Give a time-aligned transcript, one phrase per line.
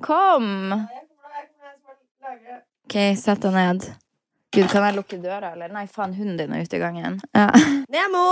[0.00, 0.72] Kom!
[2.84, 3.84] OK, sett deg ned.
[4.50, 5.70] Gud, kan jeg lukke døra, eller?
[5.70, 7.20] Nei, faen, hunden din er ute i gangen.
[7.36, 7.50] Ja.
[7.92, 8.24] Nemo!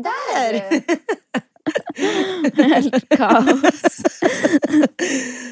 [0.00, 0.60] Der!
[2.70, 3.82] Helt kaos.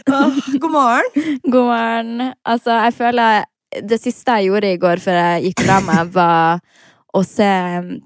[0.08, 1.10] oh, god morgen.
[1.44, 2.30] God morgen.
[2.46, 3.44] Altså, jeg føler
[3.90, 6.62] Det siste jeg gjorde i går før jeg gikk fra meg, var
[7.16, 7.48] å se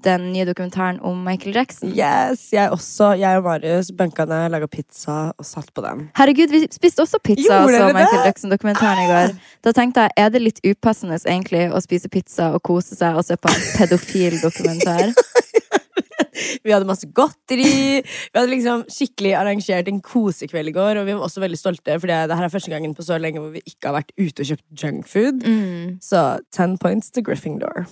[0.05, 1.91] den nye dokumentaren om Michael Jackson.
[1.91, 3.13] Yes, jeg også.
[3.19, 6.07] Jeg og Marius benka ned, laga pizza og satt på den.
[6.17, 7.89] Herregud, vi spiste også pizza og så?
[7.91, 9.35] Michael Jackson-dokumentaren i går.
[9.65, 13.27] Da tenkte jeg, er det litt upassende egentlig å spise pizza og kose seg og
[13.27, 15.11] se på en pedofil dokumentar?
[16.63, 18.01] Vi hadde masse godteri.
[18.03, 21.97] Vi hadde liksom skikkelig arrangert en kosekveld i går, og vi var også veldig stolte,
[21.99, 24.43] for det her er første gangen på så lenge hvor vi ikke har vært ute
[24.45, 25.45] og kjøpt junkfood.
[25.45, 25.99] Mm.
[26.03, 26.23] Så
[26.55, 27.85] ten points to Gryffindor.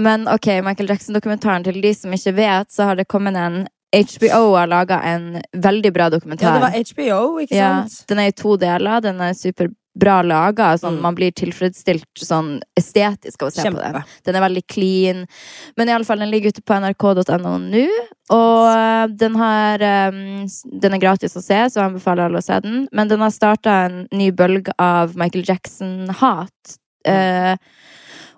[0.00, 3.62] Men ok, Michael Jackson-dokumentaren, til de som ikke vet, så har det kommet en
[3.96, 6.50] HBO har laga en veldig bra dokumentar.
[6.50, 8.02] Ja, det var HBO, ikke Ja, sant?
[8.10, 9.00] den er i to deler.
[9.00, 10.72] Den er superbra laga.
[10.76, 11.00] Sånn, Mm.
[11.06, 14.02] Man blir tilfredsstilt sånn estetisk av å se på den.
[14.26, 15.26] Den er veldig clean.
[15.78, 17.86] Men i alle fall, den ligger ute på nrk.no nå.
[18.28, 20.46] Og øh, den har um,
[20.80, 22.88] Den er gratis å se, så jeg anbefaler alle å se den.
[22.92, 26.76] Men den har starta en ny bølge av Michael Jackson-hat.
[27.06, 27.56] Eh,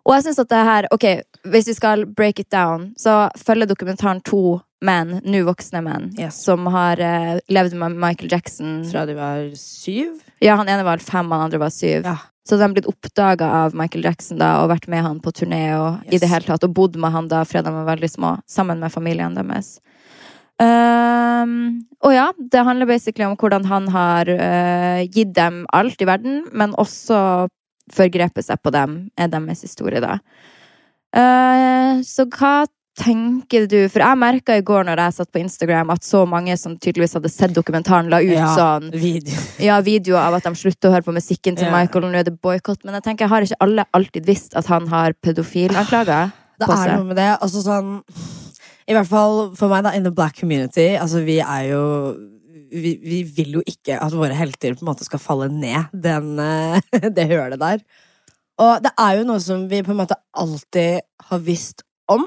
[0.09, 1.05] og jeg syns at det her Ok,
[1.53, 6.39] hvis vi skal break it down, så følger dokumentaren to menn, nå voksne menn, Yes.
[6.47, 10.21] som har uh, levd med Michael Jackson Fra de var syv.
[10.41, 12.07] ja, han ene var fem, han andre var syv.
[12.07, 12.17] Ja.
[12.49, 15.65] Så de har blitt oppdaga av Michael Jackson da, og vært med han på turné
[15.77, 18.31] og i det hele tatt, og bodd med han da fra de var veldig små,
[18.49, 19.75] sammen med familien deres.
[20.59, 26.09] Um, og ja, det handler basically om hvordan han har uh, gitt dem alt i
[26.09, 27.21] verden, men også
[27.95, 30.19] forgrepet seg på dem, er deres historie, da.
[31.17, 32.67] Uh, så hva
[32.99, 36.57] tenker du For jeg merka i går når jeg satt på Instagram, at så mange
[36.61, 39.39] som tydeligvis hadde sett dokumentaren, la ut Ja, sånn video.
[39.69, 41.75] ja, videoer av at de slutter å høre på musikken til Ja.
[41.75, 42.83] Michael, og nå er det boikott.
[42.85, 47.07] Men jeg tenker, har ikke alle alltid visst at han har pedofilanklager Det er noe
[47.13, 47.31] med det.
[47.39, 48.01] Altså sånn
[48.89, 50.91] I hvert fall for meg, da, in the black community.
[50.99, 51.83] Altså, vi er jo
[52.71, 56.35] vi, vi vil jo ikke at våre helter på en måte skal falle ned den,
[56.43, 57.83] eh, det hølet der.
[58.59, 62.27] Og det er jo noe som vi på en måte alltid har visst om.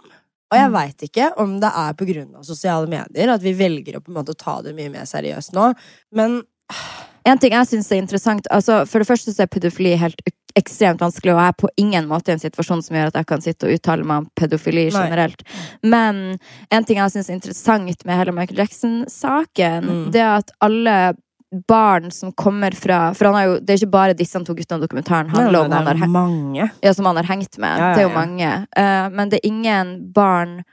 [0.51, 0.73] Og jeg Mm.
[0.75, 1.93] veit ikke om det er
[2.35, 5.53] av sosiale medier at vi velger å på en måte ta det mye mer seriøst
[5.55, 5.73] nå.
[6.11, 6.41] Men
[7.25, 10.21] En ting jeg syns er interessant altså For det første så er pedofili helt
[10.57, 13.27] ekstremt vanskelig, og jeg er på ingen måte i en situasjon som gjør at jeg
[13.29, 15.05] kan sitte og uttale meg om pedofili Nei.
[15.05, 15.45] generelt.
[15.81, 16.17] Men
[16.75, 20.11] en ting jeg syns er interessant med hele Michael Jackson-saken, Mm.
[20.11, 20.97] det er at alle
[21.67, 25.29] barn som kommer fra For har jo, det er ikke bare disse to guttene dokumentaren
[25.29, 25.71] handler om.
[25.71, 26.71] Han har er.
[26.83, 27.77] Ja, som han har hengt med.
[27.77, 28.51] Ja, ja, Det er jo mange.
[28.77, 30.63] Uh, men det er ingen barn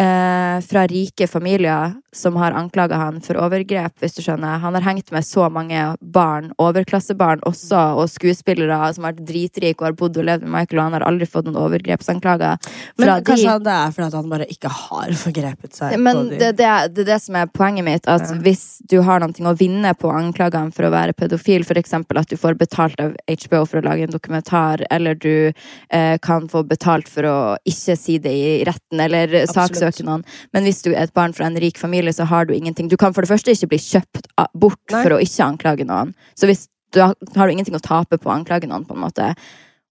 [0.00, 4.58] eh, fra rike familier som har anklaga han for overgrep, hvis du skjønner.
[4.64, 9.78] Han har hengt med så mange barn, overklassebarn også, og skuespillere som har vært dritrike
[9.84, 12.58] og har bodd og levd med Michael, og han har aldri fått noen overgrepsanklager
[12.98, 13.64] Men fra de.
[13.68, 16.40] det er fordi han bare ikke har forgrepet seg Men på de.
[16.42, 18.08] det, det, det er det som er poenget mitt.
[18.10, 18.40] At Ja.
[18.42, 22.36] hvis du har noe å vinne på anklagene for å være pedofil, eksempel at du
[22.36, 25.52] får betalt av HBO for å lage en dokumentar, eller du
[25.90, 27.36] eh, kan få betalt for å
[27.68, 29.89] ikke si det i retten, eller Absolutt.
[29.90, 30.24] Saksøke noen.
[30.54, 32.88] Men hvis du er et barn fra en rik familie, så har du ingenting.
[32.88, 35.02] Du kan for det første ikke bli kjøpt bort Nei.
[35.02, 36.14] for å ikke anklage noen.
[36.34, 39.04] Så hvis du har, har du ingenting å tape på å anklage noen, på en
[39.04, 39.34] måte.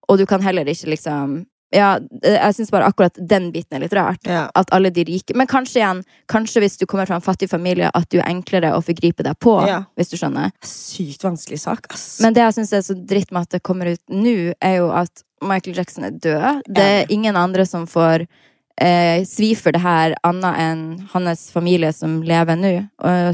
[0.10, 3.94] Og du kan heller ikke liksom Ja, jeg syns bare akkurat den biten er litt
[3.94, 4.48] rart ja.
[4.58, 7.92] at alle de rike Men kanskje igjen, kanskje hvis du kommer fra en fattig familie,
[7.94, 9.54] at du er enklere å forgripe deg på.
[9.70, 9.84] Ja.
[9.94, 10.50] Hvis du skjønner.
[10.66, 12.08] Sykt vanskelig sak, ass.
[12.26, 14.90] Men det jeg syns er så dritt med at det kommer ut nå, er jo
[14.90, 16.66] at Michael Jackson er død.
[16.66, 18.26] Det er ingen andre som får
[18.82, 22.74] eh, svi for det her, annet enn hans familie som lever nå,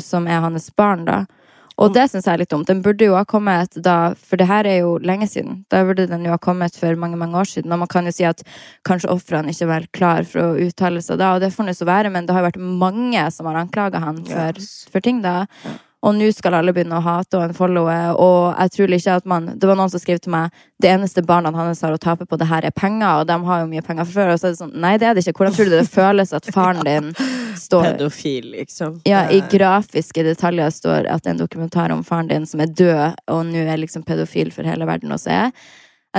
[0.03, 1.23] som er hans barn, da.
[1.75, 2.67] Og det syns jeg er litt dumt.
[2.69, 5.57] Den burde jo ha kommet da, for det her er jo lenge siden.
[5.71, 7.73] Da burde den jo ha kommet for mange mange år siden.
[7.75, 8.43] Og man kan jo si at
[8.87, 11.87] kanskje ofrene ikke var klar for å uttale seg da, og det får nå så
[11.89, 14.61] være, men det har jo vært mange som har anklaga han for,
[14.93, 15.41] for ting, da.
[16.05, 19.47] Og nå skal alle begynne å hate og unfollowe, og jeg tror ikke at man
[19.57, 22.37] Det var noen som skrev til meg det eneste barna hans har å tape på
[22.37, 24.33] det her, er penger, og de har jo mye penger fra før.
[24.33, 25.39] Og så er det sånn, nei, det er det ikke.
[25.39, 27.07] Hvordan tror du det føles at faren din
[27.65, 28.99] står Pedofil, liksom.
[29.07, 32.61] ja, i Eh, grafiske detaljer står at det er en dokumentar om faren din som
[32.61, 35.31] er død, og nå er liksom pedofil for hele verden å se.
[35.31, 35.53] Jeg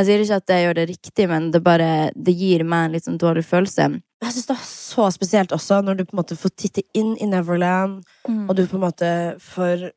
[0.04, 3.06] sier ikke at jeg gjør det riktig, men det bare Det gir meg en litt
[3.06, 3.88] sånn dårlig følelse.
[4.20, 7.14] Jeg syns det er så spesielt også, når du på en måte får titte inn
[7.16, 8.02] i Neverland,
[8.48, 9.10] og du på en måte
[9.40, 9.90] får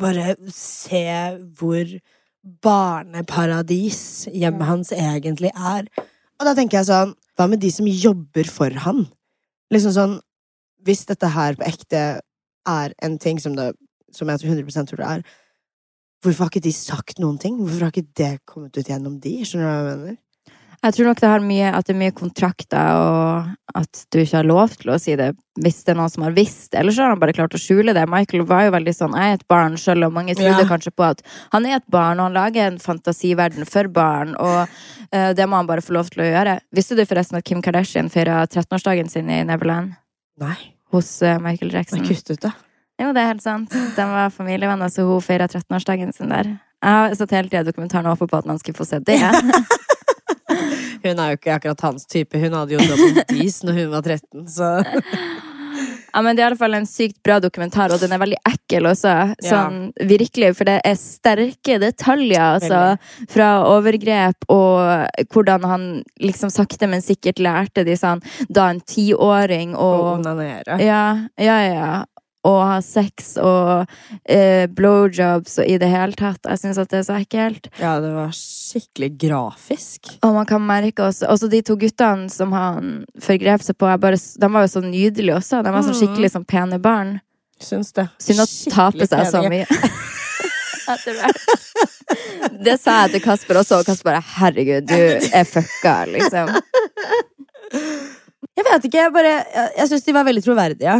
[0.00, 1.04] bare se
[1.58, 1.92] hvor
[2.62, 5.88] barneparadis hjemmet hans egentlig er.
[6.36, 9.06] Og da tenker jeg sånn Hva med de som jobber for han?
[9.72, 10.14] Liksom sånn
[10.86, 12.04] Hvis dette her på ekte
[12.66, 13.72] er en ting som, det,
[14.14, 15.24] som jeg 100 tror det er,
[16.24, 17.58] Hvorfor har ikke de sagt noen ting?
[17.60, 19.34] Hvorfor har ikke det kommet ut gjennom de?
[19.44, 20.22] Skjønner du hva jeg mener?
[20.84, 24.36] Jeg tror nok det, har mye, at det er mye kontrakter, og at du ikke
[24.36, 26.82] har lov til å si det hvis det er noen som har visst det.
[26.82, 28.04] Eller så har han bare klart å skjule det.
[28.12, 30.68] Michael var jo veldig sånn 'jeg er et barn sjøl', og mange trodde Ja.
[30.68, 31.22] kanskje på at
[31.52, 34.68] han er et barn, og han lager en fantasiverden for barn, og
[35.12, 36.60] uh, det må han bare få lov til å gjøre.
[36.72, 39.96] Visste du forresten at Kim Kardashian feira 13-årsdagen sin i Neverland
[40.38, 40.56] Nei.
[40.92, 42.00] hos uh, Michael Jackson?
[42.00, 42.52] Men kutt ut det.
[43.00, 43.72] Jo, det er helt sant.
[43.96, 46.54] De var familievenner, så hun feira 13-årsdagen sin der.
[46.80, 49.20] Jeg har satt hele tida dokumentaren og håpet på at man skulle få se det.
[51.06, 52.38] Hun er jo ikke akkurat hans type.
[52.40, 54.70] Hun hadde jo på dis når hun var 13, så
[56.16, 58.38] Ja, men Det er i alle fall en sykt bra dokumentar, og den er veldig
[58.48, 59.12] ekkel også.
[59.44, 62.80] Sånn, Virkelig, For det er sterke detaljer altså,
[63.28, 65.86] fra overgrep og hvordan han
[66.22, 70.80] liksom sakte, men sikkert lærte de sånn da en tiåring Å onanere.
[70.80, 71.04] Ja,
[71.36, 71.90] ja, ja.
[72.46, 73.88] Og ha sex og
[74.30, 76.38] eh, blowjobs og i det hele tatt.
[76.46, 77.66] Jeg syns at det er så ekkelt.
[77.82, 80.12] Ja, det var skikkelig grafisk.
[80.22, 84.16] Og man kan merke også Også de to guttene som han forgrep seg på, bare,
[84.20, 85.62] de var jo så nydelige også.
[85.66, 85.98] De var så Mhm.
[86.02, 87.16] skikkelig sånn pene barn.
[87.58, 88.08] Syns det.
[88.20, 89.66] Synd å tape seg så mye.
[90.92, 92.60] Etter hvert.
[92.62, 94.94] Det sa jeg til Kasper også, og Kasper bare 'herregud, du
[95.34, 96.52] er fucka', liksom.
[98.56, 100.94] Jeg vet ikke, jeg bare Jeg, jeg syns de var veldig troverdige.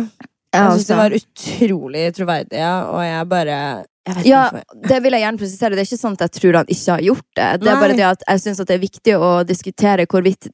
[0.56, 3.58] Jeg syns de var utrolig troverdige, og jeg bare
[4.06, 4.42] jeg vet Ja,
[4.86, 5.74] det vil jeg gjerne presisere.
[5.74, 7.48] Det er ikke sånn at jeg tror han ikke har gjort det.
[7.60, 7.80] Det er Nei.
[7.82, 10.46] bare det at jeg syns det er viktig å diskutere hvorvidt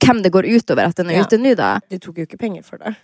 [0.00, 1.24] hvem det går utover at den er Ja.
[1.26, 1.72] ute nå, da.
[1.90, 2.94] De tok jo ikke penger for det.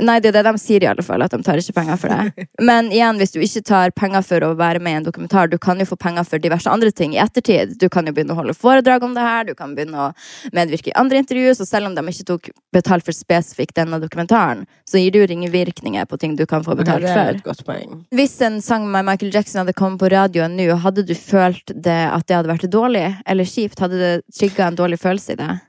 [0.00, 2.12] Nei, det er det de sier i alle fall, at de tar ikke penger for
[2.12, 2.46] det.
[2.68, 5.58] Men igjen, hvis du ikke tar penger for å være med i en dokumentar, du
[5.60, 7.74] kan jo få penger for diverse andre ting i ettertid.
[7.80, 10.88] Du kan jo begynne å holde foredrag om det her, du kan begynne å medvirke
[10.88, 15.00] i andre intervjuer, så selv om de ikke tok betalt for spesifikt denne dokumentaren, så
[15.02, 17.40] gir det jo ringvirkninger på ting du kan få betalt det er for.
[17.42, 17.98] et godt poeng.
[18.16, 22.00] Hvis en sang med Michael Jackson hadde kommet på radioen nå, hadde du følt det
[22.08, 23.84] at det hadde vært dårlig eller kjipt?
[23.84, 25.60] Hadde det trigga en dårlig følelse i deg?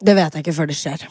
[0.00, 1.10] Det vet jeg ikke før det skjer.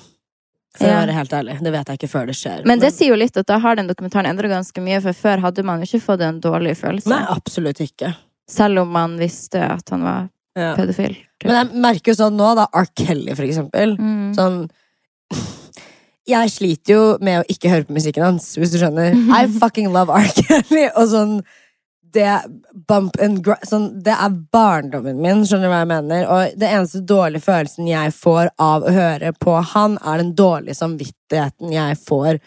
[0.77, 1.55] For å være helt ærlig.
[1.65, 2.59] Det vet jeg ikke før det skjer.
[2.69, 5.41] Men det sier jo litt at da har den dokumentaren endra ganske mye, for før
[5.47, 7.09] hadde man jo ikke fått en dårlig følelse.
[7.09, 8.11] Nei, absolutt ikke.
[8.49, 10.75] Selv om man visste at han var Ja.
[10.75, 11.15] pedofil.
[11.45, 12.85] Men jeg merker jo sånn nå, da, R.
[12.95, 13.97] Kelly for eksempel.
[13.97, 14.35] Mm.
[14.35, 14.69] Sånn
[16.29, 19.15] Jeg sliter jo med å ikke høre på musikken hans, hvis du skjønner.
[19.39, 20.27] I fucking love R.
[20.37, 20.85] Kelly.
[20.93, 21.39] Og sånn
[22.13, 22.29] det,
[22.89, 26.25] bump and gr sånn, det er barndommen min, skjønner du hva jeg mener?
[26.29, 30.79] Og det eneste dårlige følelsen jeg får av å høre på han, er den dårlige
[30.79, 32.41] samvittigheten jeg får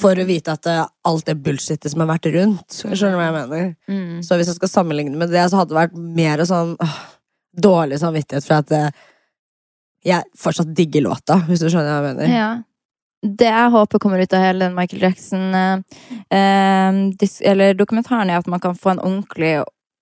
[0.00, 2.66] for å vite at eh, alt det bullshitet som har vært rundt.
[2.72, 3.70] Skjønner du hva jeg mener?
[3.90, 4.20] Mm.
[4.24, 6.98] Så hvis jeg skal sammenligne med det, så hadde det vært mer sånn åh,
[7.68, 9.06] dårlig samvittighet for at eh,
[10.06, 12.32] jeg fortsatt digger låta, hvis du skjønner hva jeg mener.
[12.32, 12.50] Ja.
[13.22, 18.30] Det jeg håper kommer ut av hele den Michael Jackson eh, eh, dis Eller dokumentaren,
[18.30, 19.58] er at man kan få en ordentlig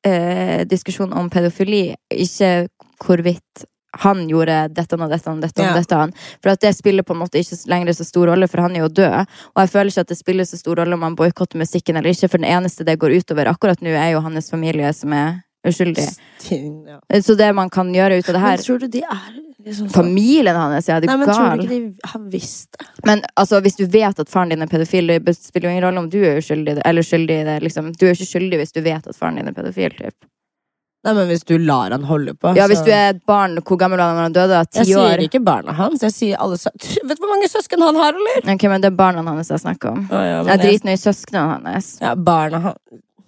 [0.06, 1.97] eh, diskusjon om pedofili.
[2.15, 2.69] Ikke
[3.03, 3.67] hvorvidt
[3.99, 5.62] han gjorde dette og dette og dette.
[5.62, 5.75] og Ja.
[5.75, 6.12] dette.
[6.43, 8.85] For at det spiller på en måte ikke lenger så stor rolle, for han er
[8.85, 9.26] jo død.
[9.56, 12.11] Og jeg føler ikke at det spiller så stor rolle om man boikotter musikken eller
[12.11, 15.41] ikke, for den eneste det går utover akkurat nå, er jo hans familie som er
[15.67, 16.06] uskyldig.
[16.38, 17.00] Stin, ja.
[17.23, 19.90] Så det man kan gjøre ut av det her Men tror du de er sånn-
[19.90, 22.87] Familien hans, ja, det Nei, men tror du ikke de har visst det?
[23.05, 25.99] Men altså, hvis du vet at faren din er pedofil, det spiller jo ingen rolle
[25.99, 27.62] om du er uskyldig eller skyldig i det.
[27.62, 27.93] Liksom.
[27.99, 29.90] Du er ikke skyldig hvis du vet at faren din er pedofil.
[29.99, 30.14] Typ.
[31.05, 33.56] Nei, men hvis du lar han holde på Ja, hvis så- du er et barn,
[33.62, 34.67] hvor gammel var han da han døde?
[34.74, 35.08] Jeg Ti år?
[35.17, 38.12] sier ikke barna hans, jeg sier alle sø Vet du hvor mange søsken han har,
[38.15, 38.55] eller?
[38.55, 40.08] Ok, men det er barna hans jeg snakker om.
[40.10, 41.98] Oh, ja, Jeg er dritnøy i søsknene hans.
[42.00, 42.74] Ja, barna han...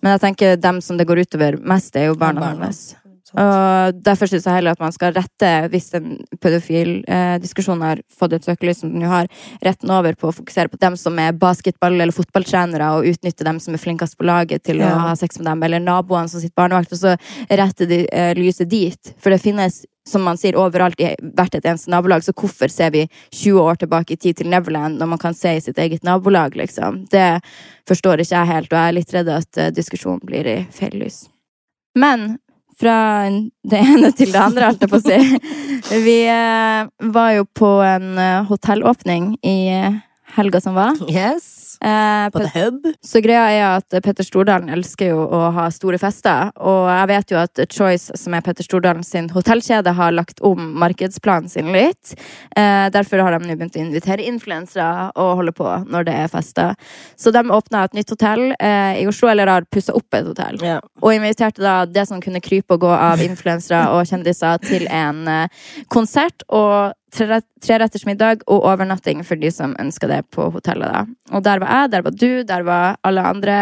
[0.03, 2.65] Men jeg tenker dem som det går utover mest, er jo barna Ja, barna.
[2.67, 2.97] hans.
[3.39, 8.47] Og derfor syns jeg heller at man skal rette, hvis en pedofil-diskusjon har fått et
[8.49, 9.29] søkelys som den jo har,
[9.63, 13.61] retten over på å fokusere på dem som er basketball- eller fotballtrenere, og utnytte dem
[13.63, 14.95] som er flinkest på laget til Ja.
[14.97, 17.17] å ha sex med dem, eller naboene som sitter barnevakt, og så
[17.49, 19.15] rette de, eh, lyset dit.
[19.19, 22.91] For det finnes, som man sier, overalt i hvert et eneste nabolag, så hvorfor ser
[22.91, 26.03] vi 20 år tilbake i tid til Neverland når man kan se i sitt eget
[26.03, 27.09] nabolag, liksom?
[27.09, 27.41] Det
[27.87, 30.99] forstår ikke jeg helt, og jeg er litt redd at eh, diskusjonen blir i feil
[30.99, 31.29] lys.
[31.97, 32.39] Men
[32.81, 32.97] fra
[33.71, 35.19] det ene til det andre, holdt jeg på å si.
[36.07, 40.01] Vi eh, var jo på en eh, hotellåpning i eh,
[40.37, 40.97] helga som var.
[41.11, 41.60] Yes.
[41.81, 42.87] Eh, På The Hub.
[43.01, 47.33] så greia er at Petter Stordalen elsker jo å ha store fester, og jeg vet
[47.33, 52.13] jo at Choice, som er Petter Stordalen sin hotellkjede, har lagt om markedsplanen sin litt.
[52.57, 56.29] Eh, derfor har de nå begynt å invitere influensere og holde på når det er
[56.29, 56.77] fester.
[57.17, 60.61] Så de åpna et nytt hotell eh, i Oslo, eller har pussa opp et hotell.
[60.61, 60.85] Yeah.
[61.01, 65.25] Og inviterte da det som kunne krype og gå av influensere og kjendiser til en
[65.29, 70.91] eh, konsert og treretters middag og overnatting for de som ønska det på hotellet.
[70.93, 71.05] da.
[71.37, 73.59] Og der var jeg, der var du, der var alle andre.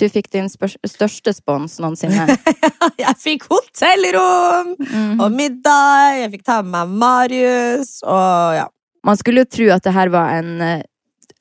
[0.00, 2.24] Du fikk din største spons noensinne.
[3.02, 5.20] Jeg fikk hotellrom Mm.
[5.20, 8.64] og middag, jeg fikk ta med meg Marius, og ja.
[9.04, 10.82] Man skulle jo tro at det her var en eh,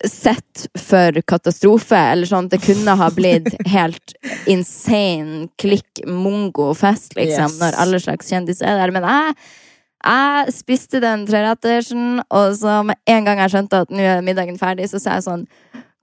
[0.07, 2.47] sett for katastrofe, eller sånn.
[2.49, 4.15] Det kunne ha blitt helt
[4.49, 7.59] insane klikk mongo-fest, liksom, Yes.
[7.61, 8.91] når alle slags kjendiser er der.
[8.95, 9.35] Men jeg,
[10.01, 14.59] jeg spiste den trerettersen, og så med en gang jeg skjønte at nå er middagen
[14.61, 15.47] ferdig, så sa jeg sånn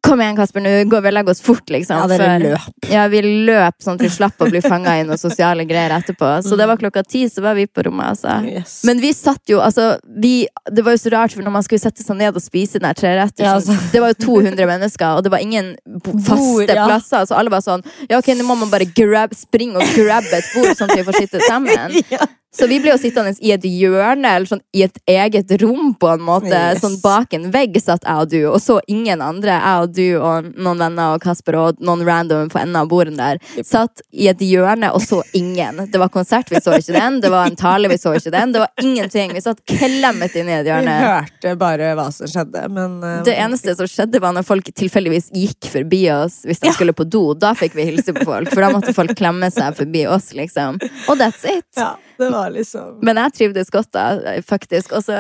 [0.09, 1.99] Kom igjen, Kasper, nå går vi og legger oss fort, liksom.
[1.99, 2.85] Ja, dere løp.
[2.87, 6.29] Ja, vi løp sånn at vi slapp å bli fanga i noen sosiale greier etterpå.
[6.47, 8.37] Så det var klokka ti, så var vi på rommet, altså.
[8.47, 8.79] Yes.
[8.87, 9.91] Men vi satt jo, altså
[10.23, 12.79] vi, Det var jo så rart, for når man skulle sette seg ned og spise
[12.79, 13.75] den der trerettersen Ja, altså.
[13.93, 16.87] Det var jo 200 mennesker, og det var ingen faste Bord, ja.
[16.87, 17.27] plasser.
[17.27, 20.53] Så alle var sånn Ja, ok, nå må man bare grab, springe og grabbe et
[20.55, 21.99] bord, sånn at vi får sitte sammen.
[22.15, 22.31] ja.
[22.55, 26.09] Så vi ble jo sittende i et hjørne, eller sånn i et eget rom, på
[26.15, 26.49] en måte.
[26.49, 26.81] Yes.
[26.81, 29.59] Sånn bak en vegg satt jeg og du, og så ingen andre.
[29.59, 33.19] Jeg og du og noen venner og Kasper og noen random på enden av bordet
[33.19, 33.43] der.
[33.67, 35.85] Satt i et hjørne og så ingen.
[35.93, 37.21] Det var konsert, vi så ikke den.
[37.21, 38.57] Det var en tale, vi så ikke den.
[38.57, 39.37] Det var ingenting.
[39.37, 40.97] Vi satt klemmet inn i et hjørne.
[40.97, 44.73] Vi hørte bare hva som skjedde, men uh, Det eneste som skjedde, var når folk
[44.73, 47.27] tilfeldigvis gikk forbi oss hvis de skulle på do.
[47.37, 50.81] Da fikk vi hilse på folk, for da måtte folk klemme seg forbi oss, liksom.
[51.09, 51.69] Og that's it.
[51.77, 54.07] Ja, det var liksom Men jeg trivdes godt da,
[54.47, 54.95] faktisk.
[54.99, 55.19] Og så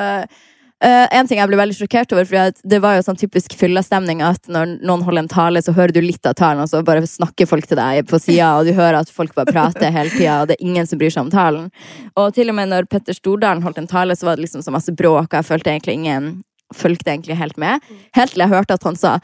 [0.79, 4.21] Uh, en ting jeg ble veldig sjokkert over, for det var jo sånn typisk fyllastemning
[4.23, 7.03] at når noen holder en tale, så hører du litt av talen, og så bare
[7.03, 10.37] snakker folk til deg på sida, og du hører at folk bare prater hele tida,
[10.39, 11.67] og det er ingen som bryr seg om talen.
[12.15, 14.71] Og til og med når Petter Stordalen holdt en tale, så var det liksom så
[14.71, 16.31] masse bråk, og jeg følte egentlig ingen
[16.75, 17.81] fulgte egentlig helt med.
[18.17, 19.15] Helt til jeg hørte at han sa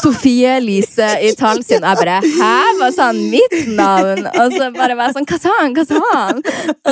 [0.00, 1.84] Sofie Elise i talen sin.
[1.84, 2.52] Jeg bare Hæ?
[2.78, 4.24] Hva sa han mitt navn?
[4.30, 5.74] Og så bare var jeg sånn Hva sa han?
[5.76, 6.42] Hva sa han?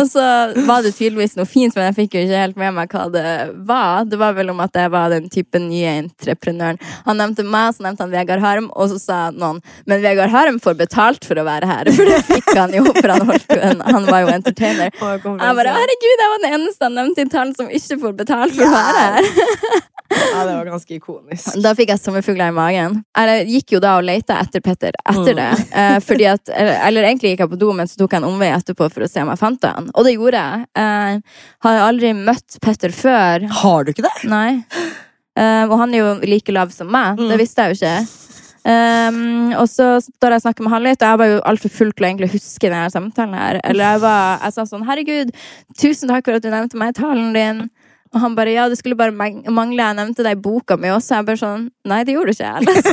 [0.01, 0.27] Og så
[0.69, 3.27] var det tydeligvis noe fint, men jeg fikk jo ikke helt med meg hva det
[3.69, 4.05] var.
[4.09, 6.81] Det var vel om at jeg var den type nye entreprenøren.
[7.07, 10.59] Han nevnte meg, så nevnte han Vegard Harm, og så sa noen Men Vegard Harm
[10.63, 11.93] får betalt for å være her.
[11.97, 13.57] For det fikk han jo, for han, holdt
[13.89, 14.93] han var jo entertainer.
[14.93, 18.57] Jeg bare, herregud, jeg var den eneste han nevnte i talen som ikke får betalt
[18.59, 19.89] for å være her.
[20.13, 21.53] Ja, det var ganske ikonisk.
[21.65, 22.99] Da fikk jeg sommerfugler i magen.
[23.19, 25.51] Jeg gikk jo da og leita etter Petter etter det.
[25.73, 28.29] Eh, fordi at, eller, eller egentlig gikk jeg på do, men så tok jeg en
[28.29, 29.89] omvei etterpå for å se om jeg fant han.
[29.95, 30.67] Og det gjorde jeg.
[30.83, 33.47] Eh, har aldri møtt Petter før.
[33.63, 34.17] Har du ikke det?
[34.31, 34.63] Nei.
[35.39, 37.21] Eh, og han er jo like lav som meg.
[37.21, 38.23] Det visste jeg jo ikke.
[38.63, 41.73] Um, og så står jeg og snakker med han litt, og jeg var jo altfor
[41.75, 43.35] full til å egentlig huske denne samtalen.
[43.35, 45.33] her Eller jeg var jeg sa sånn 'Herregud,
[45.75, 47.71] tusen takk for at du nevnte meg i talen din'.
[48.13, 50.89] Og han bare 'Ja, det skulle bare mang- mangle jeg nevnte deg i boka mi
[50.93, 51.17] også'.
[51.17, 52.53] Jeg bare sånn 'Nei, det gjorde du ikke.
[52.53, 52.93] Jeg leste.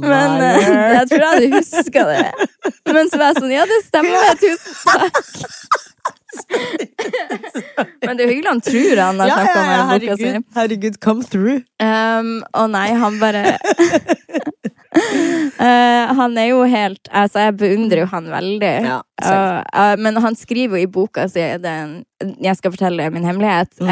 [0.12, 0.60] Men uh,
[0.98, 2.30] jeg tror jeg hadde huska det.
[2.92, 4.34] Men så var jeg sånn 'Ja, det stemmer.
[4.40, 5.44] Tusen takk'.
[8.06, 10.16] Men det er jo hyggelig han tror han har snakka ja, om ja, den boka
[10.16, 10.28] si.
[10.56, 11.56] herregud, come through.
[11.82, 13.58] Um, å nei, han bare
[15.60, 18.70] Eh, Han er jo helt Altså, jeg beundrer jo han veldig.
[18.86, 19.00] Ja.
[19.20, 21.98] Uh, uh, men han skriver jo i boka si den,
[22.40, 23.74] Jeg skal fortelle min hemmelighet.
[23.82, 23.90] Mm.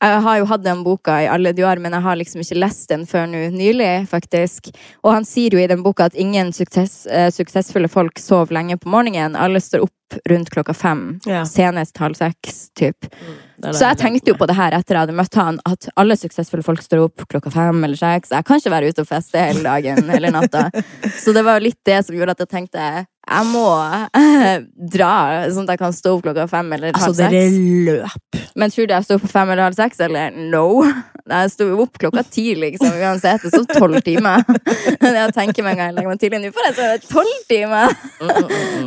[0.00, 2.58] Jeg har jo hatt den boka i alle de år, men jeg har liksom ikke
[2.62, 4.70] lest den før nå nylig, faktisk.
[5.04, 7.04] Og han sier jo i den boka at ingen suksess,
[7.36, 9.36] suksessfulle folk sover lenge på morgenen.
[9.36, 11.04] Alle står opp rundt klokka fem.
[11.28, 11.44] Ja.
[11.48, 13.08] Senest halv seks, typ.
[13.56, 16.16] Det Så jeg tenkte jo på det her etter jeg hadde møtt han, at alle
[16.18, 18.34] suksessfulle folk står opp klokka fem eller seks.
[18.36, 20.68] Jeg kan ikke være ute og feste hele dagen eller natta.
[21.16, 22.88] Så det var litt det som gjorde at jeg tenkte
[23.26, 23.66] jeg må
[24.14, 24.60] eh,
[24.94, 25.14] dra,
[25.50, 28.38] sånn at jeg kan stå opp klokka fem eller halv Altså, halv dere løp.
[28.54, 30.68] Men tror du jeg sto opp fem eller halv seks, eller no?
[31.26, 33.42] Jeg sto opp klokka ti, liksom, uansett.
[33.42, 34.44] Det sto tolv timer.
[35.18, 37.96] Jeg tenker meg en gang jeg legger meg tidlig nå, for jeg sover tolv timer!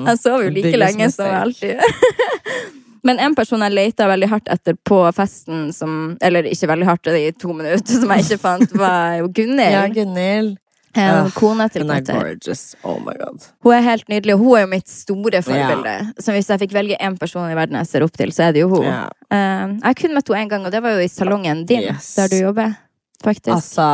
[0.07, 2.87] Jeg sover jo like lenge som jeg alltid gjør.
[3.03, 7.07] Men en person jeg leita veldig hardt etter på festen, som Eller ikke veldig hardt,
[7.07, 9.95] i to minutter, som jeg ikke fant, var jo Ja, Gunhild.
[9.95, 10.57] Gunhild.
[10.95, 12.75] Eh, Ja, Kona til Hun er gorgeous.
[12.83, 13.43] Oh my god.
[13.63, 15.93] Hun er helt nydelig, og hun er jo mitt store forbilde.
[16.19, 18.53] Så hvis jeg fikk velge én person i verden jeg ser opp til, så er
[18.57, 18.83] det jo hun.
[18.87, 19.09] Yeah.
[19.29, 21.81] Uh, jeg har kun møtt henne én gang, og det var jo i salongen din,
[21.91, 22.15] Yes.
[22.17, 22.75] der du jobber.
[23.23, 23.51] Faktisk.
[23.51, 23.85] Altså,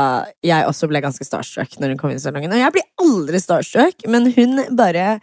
[0.45, 2.51] jeg også ble ganske starstruck når hun kom inn i salongen.
[2.53, 5.19] Og jeg blir aldri starstruck, men hun bare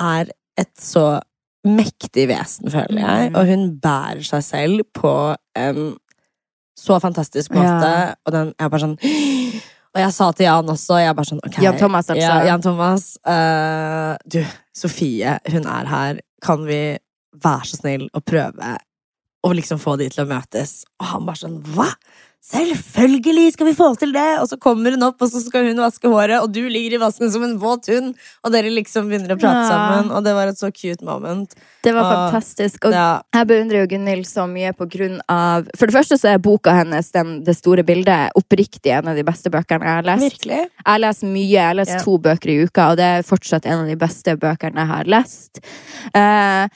[0.00, 1.20] er et så
[1.66, 3.30] mektig vesen, føler jeg.
[3.30, 3.36] Mm.
[3.36, 5.12] Og hun bærer seg selv på
[5.58, 5.92] en
[6.78, 7.90] så fantastisk måte.
[7.90, 8.14] Ja.
[8.24, 8.96] Og den er bare sånn
[9.90, 12.22] Og jeg sa til Jan også, jeg bare sånn okay, Jan Thomas, altså.
[12.22, 13.06] Ja, Jan Thomas.
[13.26, 14.38] uh, du,
[14.70, 16.20] Sofie, hun er her.
[16.46, 16.94] Kan vi
[17.42, 18.76] være så snill å prøve
[19.42, 20.84] å liksom få de til å møtes?
[21.00, 21.88] Og han bare sånn hva?
[22.40, 24.26] Selvfølgelig skal vi få til det!
[24.40, 27.00] Og så kommer hun opp, og så skal hun vaske håret, og du ligger i
[27.02, 29.68] vasken som en våt hund, og dere liksom begynner å prate Ja.
[29.68, 31.52] sammen, og det var et så cute moment.
[31.84, 32.84] Det var og, fantastisk.
[32.88, 33.20] Og Ja.
[33.32, 36.72] jeg beundrer jo Gunhild så mye på grunn av For det første så er boka
[36.72, 40.22] hennes, den, Det store bildet, oppriktig en av de beste bøkene jeg har lest.
[40.40, 40.68] Virkelig.
[40.86, 41.50] Jeg leser mye.
[41.50, 41.98] Jeg lest Ja.
[42.00, 45.04] to bøker i uka, og det er fortsatt en av de beste bøkene jeg har
[45.04, 45.60] lest.
[46.14, 46.68] Eh,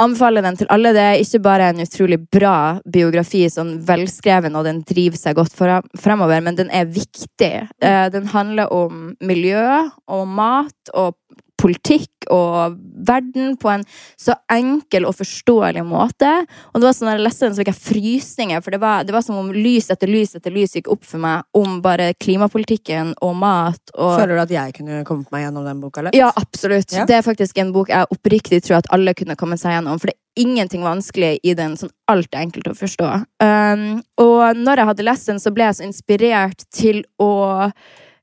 [0.00, 0.92] anbefaler den til alle.
[0.96, 2.56] Det er ikke bare en utrolig bra
[2.94, 7.52] biografi, sånn velskreven, og den driver seg godt fremover, men den er viktig.
[7.82, 9.66] Eh, den handler om miljø
[10.08, 11.16] og mat og
[11.62, 12.76] politikk og
[13.06, 13.84] verden på en
[14.20, 16.30] så enkel og forståelig måte.
[16.72, 19.06] Og det var sånn, når jeg leste den, så fikk jeg frysninger, for det var,
[19.06, 22.12] det var som om lys etter lys etter lys gikk opp for meg om bare
[22.22, 23.82] klimapolitikken og mat.
[23.94, 26.02] Og, Føler du at jeg kunne kommet meg gjennom den boka?
[26.02, 26.16] Eller?
[26.18, 26.92] ja, absolutt.
[26.94, 27.06] Ja.
[27.08, 30.00] Det er faktisk en bok jeg oppriktig tror at alle kunne komme seg gjennom.
[30.02, 31.76] For det ingenting vanskelig i den.
[31.76, 33.08] Sånn alt er enkelt å forstå.
[33.42, 37.32] Um, og når jeg hadde lest den, så ble jeg så inspirert til å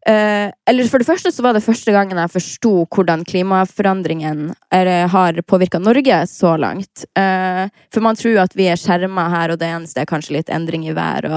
[0.09, 4.89] eh, eller For det første så var det første gangen jeg forsto hvordan klimaforandringen er,
[5.11, 7.05] har påvirka Norge så langt.
[7.17, 10.53] Uh, for man tror at vi er skjerma her, og det eneste er kanskje litt
[10.53, 11.27] endring i vær.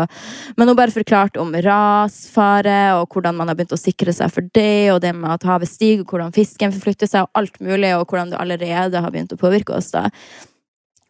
[0.57, 4.49] Men hun bare forklarte om rasfare, og hvordan man har begynt å sikre seg for
[4.57, 8.07] det, og det med at havet stiger, hvordan fisken forflytter seg, og alt mulig, og
[8.07, 9.93] hvordan det allerede har begynt å påvirke oss.
[9.95, 10.09] da.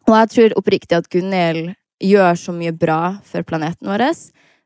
[0.07, 4.09] Og jeg tror oppriktig at Gunhild gjør så mye bra for planeten vår.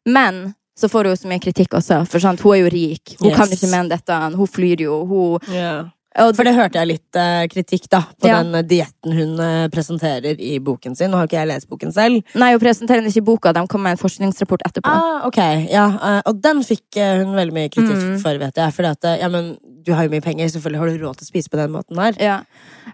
[0.08, 3.16] Men så får hun så mye kritikk også, for sant, hun er jo rik.
[3.20, 3.38] Hun Yes.
[3.38, 4.18] kan ikke mene dette.
[4.38, 5.06] Hun flyr jo.
[5.10, 5.86] Hun, Ja.
[6.24, 8.42] Og, For det hørte jeg litt eh, kritikk da på Ja.
[8.42, 11.12] den eh, dietten hun eh, presenterer i boken sin.
[11.12, 12.24] Nå har ikke jeg lest boken selv.
[12.36, 13.54] nei, hun presenterer den ikke i boka.
[13.54, 14.90] De kommer med en forskningsrapport etterpå.
[14.92, 15.40] Ah, ok,
[15.72, 15.88] ja,
[16.26, 18.20] Og den fikk hun veldig mye kritikk Mm.
[18.22, 18.74] for, vet jeg.
[18.74, 19.58] Fordi at, ja, men
[19.88, 21.98] du har jo mye penger, selvfølgelig har du råd til å spise på den måten
[21.98, 22.14] her.
[22.20, 22.42] Ja.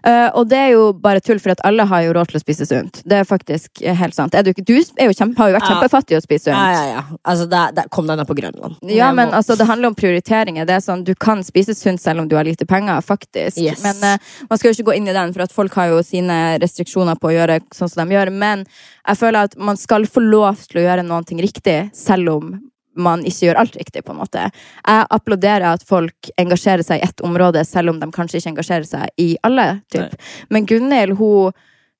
[0.04, 2.42] Uh, og det er jo bare tull, for at alle har jo råd til å
[2.42, 3.00] spise sunt.
[3.08, 4.34] Det er faktisk helt sant.
[4.36, 5.74] Er du, du er jo kjempe, har jo vært Ja.
[5.74, 6.54] kjempefattig å spise sunt.
[6.54, 7.02] Ja, ja, ja.
[7.24, 8.76] Altså, det, det, kom deg ned på Grønland.
[8.92, 10.66] Ja, men altså, det handler om prioriteringer.
[10.66, 13.13] Det er sånn, Du kan spise sunt selv om du har lite penger, faktisk.
[13.60, 13.82] Yes.
[13.84, 16.02] Men uh, Man skal jo ikke gå inn i den, for at folk har jo
[16.06, 18.32] sine restriksjoner på å gjøre sånn som de gjør.
[18.34, 18.66] Men
[19.04, 22.54] jeg føler at man skal få lov til å gjøre noe riktig, selv om
[22.94, 24.04] man ikke gjør alt riktig.
[24.04, 24.48] på en måte.
[24.86, 28.88] Jeg applauderer at folk engasjerer seg i ett område, selv om de kanskje ikke engasjerer
[28.88, 29.80] seg i alle.
[29.92, 30.14] Typ.
[30.48, 31.52] Men Gunhild hun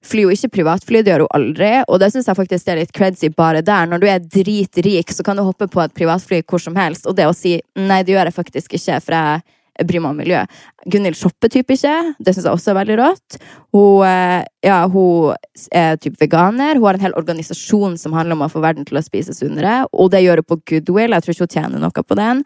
[0.04, 1.72] flyr jo ikke privatfly, det gjør hun aldri.
[1.88, 3.88] Og det syns jeg faktisk det er litt creds i bare der.
[3.88, 7.08] Når du er dritrik, så kan du hoppe på et privatfly hvor som helst.
[7.08, 9.44] Og det å si nei, det gjør jeg faktisk ikke, for jeg
[9.82, 10.42] bryr meg om miljø.
[10.90, 11.94] Gunhild shopper typ ikke.
[12.18, 13.38] Det syns jeg også er veldig rått.
[13.74, 15.34] Hun, eh, ja, hun
[15.74, 16.78] er typ veganer.
[16.78, 19.82] Hun har en hel organisasjon som handler om å få verden til å spise sunnere.
[19.92, 21.16] Og det gjør hun på goodwill.
[21.16, 22.44] Jeg tror ikke hun tjener noe på den.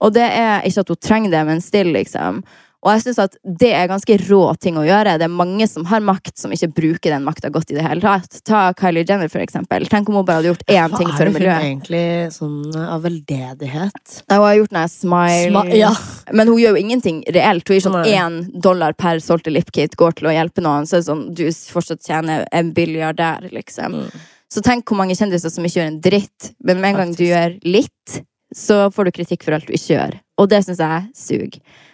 [0.00, 2.42] Og det er ikke at hun trenger det, men still, liksom.
[2.86, 5.16] Og jeg synes at det er ganske rå ting å gjøre.
[5.18, 8.04] Det er mange som har makt, som ikke bruker den makta godt i det hele
[8.04, 8.38] tatt.
[8.46, 9.88] Ta Kylie Jenner, for eksempel.
[9.90, 11.42] Tenk om hun bare hadde gjort én ting for miljøet.
[11.42, 12.04] Hva er hun egentlig
[12.36, 14.14] sånn eh, av veldedighet?
[14.30, 15.90] Nei, Hun har gjort den smile Sma ja.
[16.38, 17.66] Men hun gjør jo ingenting reelt.
[17.66, 18.38] Hun gir sånn én
[18.68, 20.86] dollar per solgte lipkit går til å hjelpe noen.
[20.86, 24.04] Så er det sånn, du fortsatt tjener en milliardær, liksom.
[24.04, 24.24] Mm.
[24.54, 26.52] Så tenk hvor mange kjendiser som ikke gjør en dritt.
[26.62, 28.22] Men med en gang du gjør litt,
[28.54, 30.18] så får du kritikk for alt du ikke gjør.
[30.38, 31.84] Og det syns jeg suger.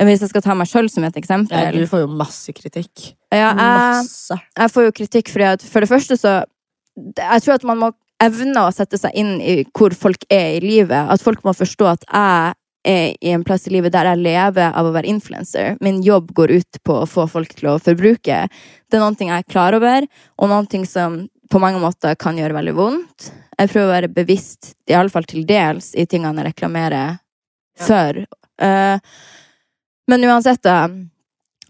[0.00, 3.10] Hvis jeg skal ta meg sjøl som et ja, eksempel Du får jo masse kritikk.
[3.32, 4.38] ja, jeg, Masse.
[4.56, 6.38] jeg får jo kritikk fordi at for det første så
[7.28, 10.60] Jeg tror at man må evne å sette seg inn i hvor folk er i
[10.60, 11.08] livet.
[11.08, 12.54] At folk må forstå at jeg
[12.90, 15.78] er i en plass i livet der jeg lever av å være influencer.
[15.80, 18.42] Min jobb går ut på å få folk til å forbruke.
[18.90, 20.04] Det er noe jeg er klar over,
[20.36, 23.30] og noe som på mange måter kan gjøre veldig vondt.
[23.58, 27.18] Jeg prøver å være bevisst, iallfall til dels, i tingene jeg reklamerer
[27.80, 28.22] for.
[28.60, 28.98] Eh,
[30.10, 30.82] men uansett, da.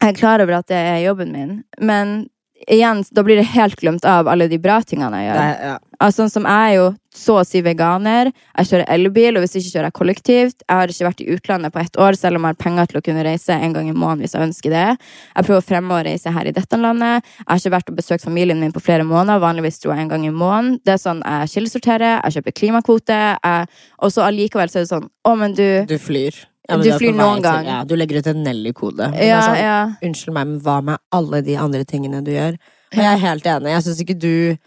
[0.00, 2.22] Jeg er klar over at det er jobben min, men
[2.68, 5.40] igjen, da blir det helt glemt av alle de bra tingene jeg gjør.
[5.40, 5.76] Nei, ja.
[6.00, 8.30] Altså, sånn som jeg er jo så å si veganer.
[8.30, 10.62] Jeg kjører elbil, og hvis ikke kjører jeg kollektivt.
[10.62, 13.00] Jeg har ikke vært i utlandet på ett år, selv om jeg har penger til
[13.00, 14.86] å kunne reise en gang i måneden hvis jeg ønsker det.
[15.34, 17.26] Jeg prøver å fremme å reise her i dette landet.
[17.40, 19.42] Jeg har ikke vært og besøkt familien min på flere måneder.
[19.44, 20.78] Vanligvis dro jeg en gang i måneden.
[20.86, 23.82] Det er sånn, Jeg kildesorterer, jeg kjøper klimakvote, jeg...
[24.00, 26.36] og så allikevel så er det sånn Å, men du Du flyr.
[26.70, 27.66] Ja, Du flyr noen noen til- gang.
[27.66, 29.10] Ja, du legger ut en Nelly-kode.
[29.20, 29.78] Ja, sånn, ja.
[30.06, 32.56] Unnskyld meg, men hva med alle de andre tingene du gjør?
[32.92, 33.70] Og jeg er helt enig.
[33.74, 34.58] Jeg syns ikke du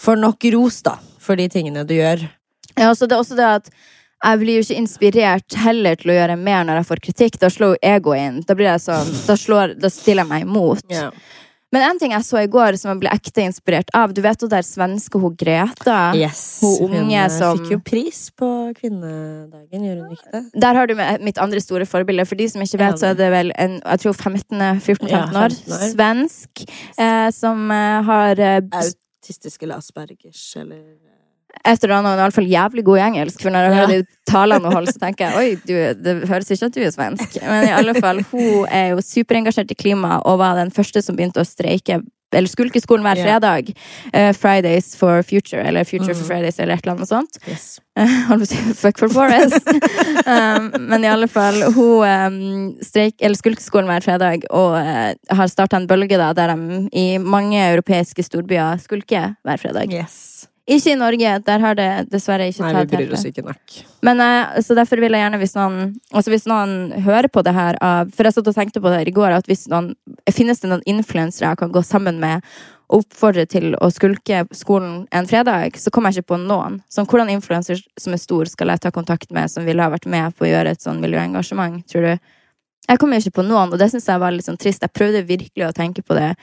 [0.00, 2.28] får nok ros, da, for de tingene du gjør.
[2.76, 3.70] Ja, så det er også det at
[4.24, 7.38] jeg blir jo ikke inspirert heller til å gjøre mer når jeg får kritikk.
[7.38, 8.40] Da slår jo egoet inn.
[8.48, 10.82] Da sånn, da, slår, da stiller jeg meg imot.
[11.74, 14.40] Men en ting jeg så i går som jeg ble ekte inspirert av Du vet
[14.44, 15.98] hun der svenske hun Greta?
[16.16, 16.60] Yes.
[16.62, 20.42] Hun unge hun som- fikk jo pris på kvinnedagen, gjør hun ikke det?
[20.60, 22.26] Der har du mitt andre store forbilde.
[22.28, 25.24] For de som ikke vet, så er det vel en jeg tror 15, 14-15 Ja,
[25.26, 25.50] år.
[25.50, 25.88] 15 år.
[25.94, 26.64] Svensk.
[26.98, 28.60] Eh, som eh, har eh,
[29.24, 30.82] Autistisk eller aspergers, eller
[31.64, 33.40] et eller annet, hun er iallfall jævlig god i engelsk.
[33.42, 33.78] For når jeg Ja.
[33.78, 36.80] hører de talene hun holder, så tenker jeg oi, du, det høres ikke at du
[36.82, 37.38] er svensk.
[37.42, 41.16] Men i alle fall, hun er jo superengasjert i klima og var den første som
[41.16, 42.02] begynte å streike
[42.34, 43.24] eller skulke skolen hver Ja.
[43.38, 43.68] fredag.
[44.12, 46.26] Eh, Fridays for Future, eller Future for Mm.
[46.26, 47.38] Fridays, eller et eller annet sånt.
[47.46, 47.78] Yes.
[48.50, 49.62] Si fuck for Forest.
[50.26, 55.14] um, men i alle fall, hun um, streik, eller skulker skolen hver fredag og uh,
[55.30, 59.92] har starta en bølge da, der de i mange europeiske storbyer skulker hver fredag.
[59.94, 60.48] yes.
[60.64, 62.72] Ikke i Norge, der har det dessverre ikke tatt.
[62.72, 63.74] Nei, vi bryr oss ikke nok.
[64.06, 67.52] Men eh, så derfor vil jeg gjerne, hvis noen Altså hvis noen hører på det
[67.56, 69.92] her av For jeg satt og tenkte på det i går, at hvis noen
[70.32, 72.40] Finnes det noen influensere jeg kan gå sammen med
[72.92, 76.76] og oppfordre til å skulke skolen en fredag, så kommer jeg ikke på noen.
[76.92, 80.04] Så hvordan influenser som er stor, skal jeg ta kontakt med, som ville ha vært
[80.10, 82.28] med på å gjøre et sånn miljøengasjement, tror du?
[82.84, 84.84] Jeg kommer ikke på noen, og det syns jeg var litt sånn trist.
[84.84, 86.34] Jeg prøvde virkelig å tenke på det.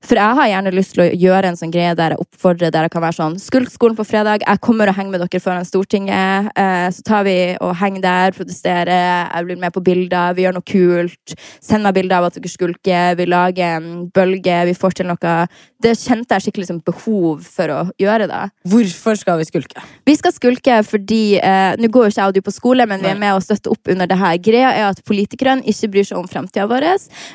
[0.00, 2.86] For jeg har gjerne lyst til å gjøre en sånn greie der jeg oppfordrer, der
[2.86, 5.66] jeg kan være sånn Skulk skolen på fredag, jeg kommer og henger med dere foran
[5.68, 6.48] Stortinget.
[6.56, 10.56] Eh, så tar vi og henger der, protesterer, jeg blir med på bilder, vi gjør
[10.56, 11.34] noe kult.
[11.60, 15.34] Send meg bilder av at dere skulker, vi lager en bølge, vi får til noe.
[15.80, 18.40] Det kjente jeg skikkelig som behov for å gjøre, det.
[18.72, 19.84] Hvorfor skal vi skulke?
[20.08, 23.04] Vi skal skulke fordi eh, Nå går jo ikke jeg og du på skole, men
[23.04, 24.40] vi er med og støtter opp under det her.
[24.40, 26.88] Greia er at politikerne ikke bryr seg om framtida vår.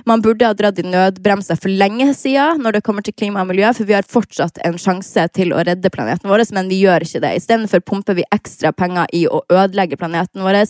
[0.09, 3.49] Man burde ha dratt i nødbremse for lenge siden når det kommer til klima og
[3.49, 7.05] miljø, for vi har fortsatt en sjanse til å redde planeten vår, men vi gjør
[7.05, 7.33] ikke det.
[7.39, 10.61] Istedenfor pumper vi ekstra penger i å ødelegge planeten vår.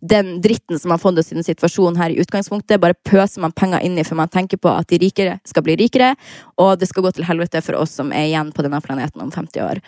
[0.00, 3.54] Den dritten som har fått oss i den situasjonen her i utgangspunktet, bare pøser man
[3.56, 6.14] penger inn i for man tenker på at de rikere skal bli rikere,
[6.60, 9.32] og det skal gå til helvete for oss som er igjen på denne planeten om
[9.34, 9.82] 50 år.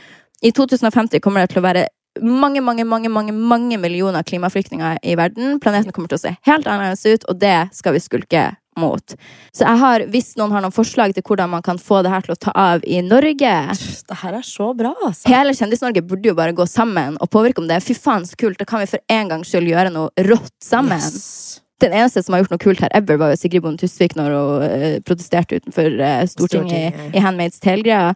[0.45, 1.87] I 2050 kommer det til å være
[2.23, 5.59] mange, mange, mange, mange, mange millioner klimaflyktninger i verden.
[5.61, 8.47] Planeten kommer til å se helt annerledes ut, og det skal vi skulke
[8.81, 9.17] mot.
[9.57, 12.27] Så jeg har, hvis noen har noen forslag til hvordan man kan få det her
[12.27, 15.29] til å ta av i Norge Det her er så bra, altså.
[15.33, 17.83] Hele Kjendis-Norge burde jo bare gå sammen og påvirke om det.
[17.85, 18.59] Fy faen, så kult.
[18.61, 21.01] Da kan vi for en gangs skyld gjøre noe rått sammen.
[21.01, 21.63] Yes.
[21.83, 24.33] Den eneste som har gjort noe kult her ever, var jo Sigrid Bonde Tusvik når
[24.33, 28.15] hun eh, protesterte utenfor eh, Stortinget i, i Handmaid's Tale-greia.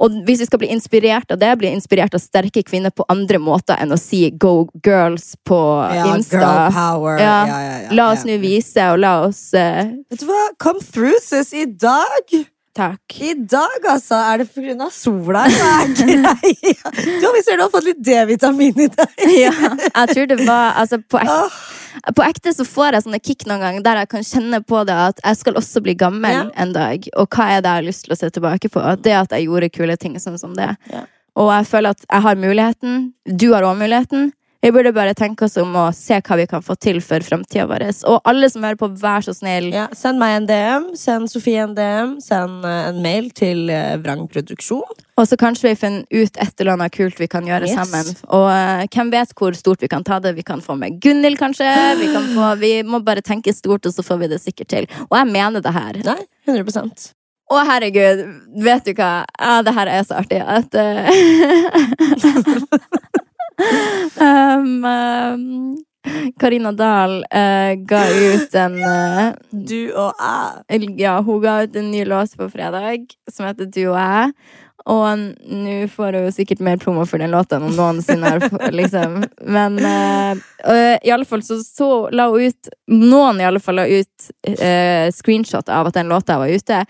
[0.00, 3.40] Og hvis vi skal bli inspirert av det, bli inspirert av sterke kvinner på andre
[3.42, 5.60] måter enn å si 'go girls' på
[5.94, 6.40] Ja, Insta.
[6.40, 7.18] girl power.
[7.20, 7.36] Ja.
[7.46, 8.32] Ja, ja, ja, La oss ja.
[8.32, 9.92] nå vise, og la oss uh...
[10.10, 10.40] Vet du hva?
[10.58, 11.52] Come through, sis.
[11.52, 12.32] I dag
[12.70, 13.16] Takk.
[13.20, 14.86] I dag, altså, er det pga.
[14.94, 15.42] sola.
[15.50, 15.88] Det er.
[17.20, 19.24] Du, har visst fått litt D-vitamin i deg.
[19.34, 21.58] Ja, jeg tror det var altså, på, Åh,
[22.16, 24.96] på ekte så får jeg sånne kick noen ganger der jeg kan kjenne på det
[25.10, 26.44] at jeg skal også bli gammel Ja.
[26.56, 27.08] en dag.
[27.16, 28.82] Og hva er det jeg har lyst til å se tilbake på?
[29.02, 30.76] Det at jeg gjorde kule ting sånn som det.
[30.92, 31.04] Ja.
[31.36, 33.12] Og jeg føler at jeg har muligheten.
[33.26, 34.32] Du har òg muligheten.
[34.62, 37.64] Vi burde bare tenke oss om å se hva vi kan få til for framtida
[37.70, 37.80] vår.
[38.10, 39.70] Og alle som hører på, vær så snill.
[39.72, 43.94] ja, send meg en DM, send Sofie en DM, send eh, en mail til eh,
[44.02, 44.84] Vrang Produksjon.
[45.16, 47.76] Og så kanskje vi finner ut et eller annet kult vi kan gjøre Yes.
[47.76, 48.12] sammen.
[48.28, 50.34] Og uh, hvem vet hvor stort vi kan ta det.
[50.36, 51.68] Vi kan få med Gunhild, kanskje.
[52.00, 54.88] Vi, kan få, vi må bare tenke stort, og så får vi det sikkert til.
[55.08, 56.00] Og jeg mener det her.
[56.04, 57.10] Nei, 100%
[57.50, 58.20] Å, herregud,
[58.62, 59.24] vet du hva?
[59.34, 61.10] Ja, det her er så artig at eh,
[64.20, 65.76] um, um,
[66.40, 70.88] Karina Dahl uh, ga ut en uh, Du og jeg.
[71.00, 74.32] Ja, hun ga ut en ny låt på fredag som heter Du og jeg.
[74.88, 79.20] Og nå får hun sikkert mer promo for den låta enn hun noensinne har liksom.
[79.44, 83.76] Men uh, iallfall i alle fall så, så la hun ut Noen i alle fall
[83.78, 86.80] la ut uh, screenshot av at den låta var ute.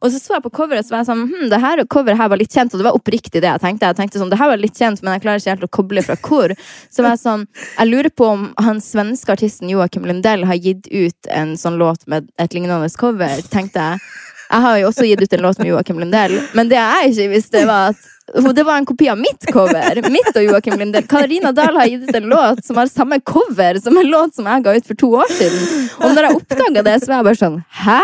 [0.00, 2.30] Og så så jeg på coveret så var jeg sånn hm, det her coveret her
[2.32, 3.90] var litt kjent, og det var oppriktig det jeg tenkte.
[3.90, 6.06] Jeg tenkte sånn, det her var litt kjent, men jeg klarer ikke helt å koble
[6.06, 6.54] fra hvor.
[6.88, 10.88] Så var jeg sånn, jeg lurer på om han svenske artisten Joakim Lundell har gitt
[10.88, 14.10] ut en sånn låt med et lignende cover, tenkte jeg.
[14.50, 17.28] Jeg har jo også gitt ut en låt med Joakim Lundell, men det jeg ikke
[17.36, 20.02] visste, var at det var en kopi av mitt cover.
[20.10, 21.06] Mitt og Joakim Lindell.
[21.10, 24.46] Karina Dahl har gitt ut en låt som har samme cover som en låt som
[24.46, 25.88] jeg ga ut for to år siden.
[26.00, 28.00] Og når jeg oppdaga det, så var jeg bare sånn Hæ?!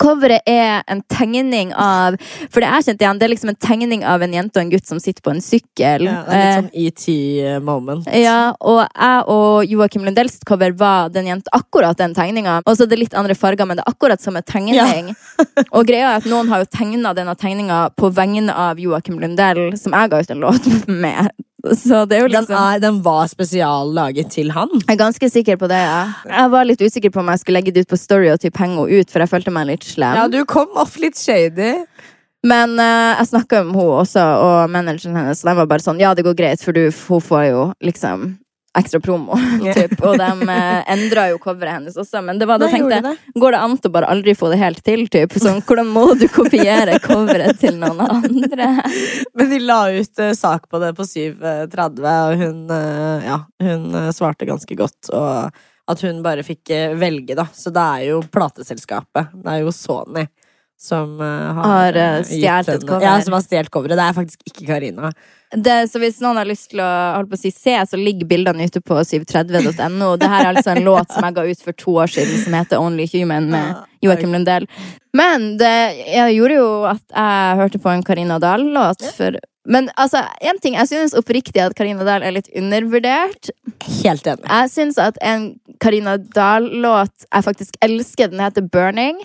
[0.00, 2.16] Coveret er en tegning av
[2.50, 4.72] For det er kjent igjen, det er liksom en tegning av en jente og en
[4.72, 6.06] gutt som sitter på en sykkel.
[6.06, 8.08] Ja, det er litt sånn ET-moment.
[8.10, 12.60] Eh, ja, og jeg og Joakim Lundells cover var den jente, akkurat den tegninga.
[12.64, 15.12] Og så er det litt andre farger, men det er akkurat samme tegning.
[15.76, 19.39] og greia er at noen har jo tegna denne tegninga på vegne av Joakim Lundell,
[19.80, 20.68] som jeg ga ut en låt
[21.04, 21.30] med.
[21.76, 24.70] Så det er jo Den, liksom er, den var spesiallaget til han.
[24.78, 26.06] jeg er ganske sikker på det, ja.
[26.24, 28.56] Jeg var litt usikker på om jeg skulle legge det ut på Story og typ
[28.56, 30.16] henge henne ut, for jeg følte meg litt slem.
[30.16, 31.74] Ja, du kom off litt shady.
[32.46, 36.00] Men uh, jeg snakka med henne også, og manageren hennes, og de var bare sånn
[36.00, 38.30] Ja, det går greit, for du, hun får jo liksom
[38.78, 39.34] ekstra promo,
[39.76, 39.96] typ.
[40.06, 42.22] Og de eh, endra jo coveret hennes også.
[42.26, 44.52] Men det var da Nei, tenkte jeg, går det an til å bare aldri få
[44.52, 45.34] det helt til, typ?
[45.42, 48.70] Sånn, hvordan må du kopiere coveret til noen andre?
[49.38, 53.90] Men de la ut uh, sak på det på 7.30, og hun, uh, ja, hun
[53.96, 55.10] uh, svarte ganske godt.
[55.10, 57.46] Og at hun bare fikk eh, velge, da.
[57.54, 59.34] Så det er jo plateselskapet.
[59.34, 60.26] Det er jo Sony.
[60.80, 62.86] Som eh, har, Har, eh, eh, stjålet et.
[63.04, 63.98] Ja, som har stjålet coveret.
[63.98, 65.10] Det er faktisk ikke Karina.
[65.56, 66.88] Det, så hvis noen har lyst til å
[67.20, 70.12] å si, se, så ligger bildene ute på 730.no.
[70.20, 72.54] Det her er altså en låt som jeg ga ut for to år siden, som
[72.54, 74.68] heter Only Human med Joakim Lundell.
[75.16, 75.74] Men det
[76.36, 79.02] gjorde jo at jeg hørte på en Karina Dahl-låt.
[79.70, 83.50] Men altså, en ting, jeg synes oppriktig at Karina Dahl er litt undervurdert.
[84.00, 84.46] Helt enig.
[84.46, 85.50] Jeg synes at en
[85.82, 89.18] Karina Dahl-låt jeg faktisk elsker, den heter Burning.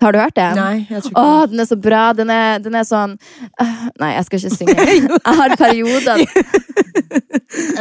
[0.00, 0.58] Har du hørt den?
[0.60, 2.04] Nei, jeg tror ikke Åh, den er så bra.
[2.16, 4.88] Den er, den er sånn øh, Nei, jeg skal ikke synge.
[5.26, 6.24] Jeg har perioder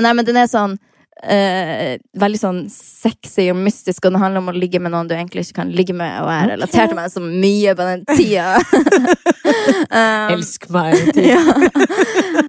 [0.01, 4.53] Nei, men den er sånn øh, Veldig sånn sexy og mystisk, og den handler om
[4.53, 6.13] å ligge med noen du egentlig ikke kan ligge med.
[6.23, 8.55] Og jeg relaterte meg så mye på den tida.
[9.99, 11.19] um, Elsk meg.
[11.19, 11.43] ja.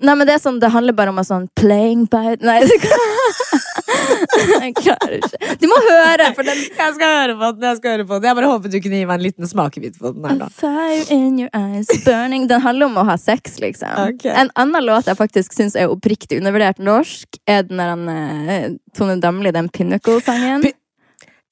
[0.01, 2.79] Nei, men det er sånn Det handler bare om å sånn Playing by Nei, det
[2.85, 3.67] kan...
[3.97, 5.57] jeg klarer ikke.
[5.61, 7.67] Du må høre, for den Jeg skal høre på den.
[7.71, 9.99] Jeg skal høre på den Jeg bare håpet du kunne gi meg en liten smakebit
[10.01, 10.25] på den.
[10.29, 13.93] her da Fire in your eyes burning Den handler om å ha sex, liksom.
[14.15, 14.33] Okay.
[14.37, 18.09] En annen låt jeg faktisk syns er oppriktig undervurdert norsk, er den der
[18.57, 20.63] eh, Tone Damli, den Pinnacle-sangen.
[20.67, 20.75] Pi-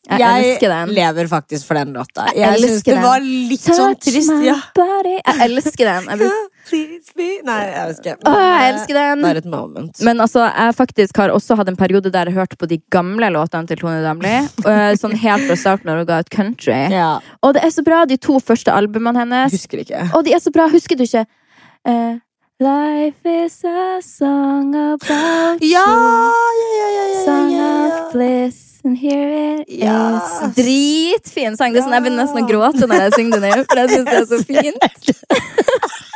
[0.04, 0.90] Jeg, Jeg elsker den.
[0.94, 2.26] lever faktisk for den låta.
[2.36, 4.34] Jeg Jeg syns det var litt sånn trist.
[4.44, 4.56] Ja.
[4.76, 6.08] Jeg elsker den.
[6.10, 8.16] Jeg, blir- Please be Nei, jeg.
[8.24, 9.22] Åh, jeg elsker den.
[9.24, 10.00] Det er et moment.
[10.04, 13.28] Men altså, jeg faktisk har også hatt en periode der jeg hørte på de gamle
[13.32, 14.34] låtene til Tone Damli.
[14.64, 16.78] eh, Sånn helt fra starten når hun ga ut country.
[16.92, 19.52] ja, Og det er så bra, de to første albumene hennes.
[19.52, 20.04] husker ikke.
[20.16, 20.68] Og de er så bra.
[20.72, 21.26] Husker du ikke?
[21.88, 22.16] Uh,
[22.64, 25.96] Life is a song about Ja, you.
[26.00, 30.16] ja, ja, ja, ja, ja, Song of bliss, and here it Ja.
[30.16, 30.54] is.
[30.56, 31.72] Dritfin sang.
[31.72, 33.64] Det er sånn, jeg begynner nesten å gråte når jeg synger den.
[33.64, 36.13] For jeg synes det er så fint.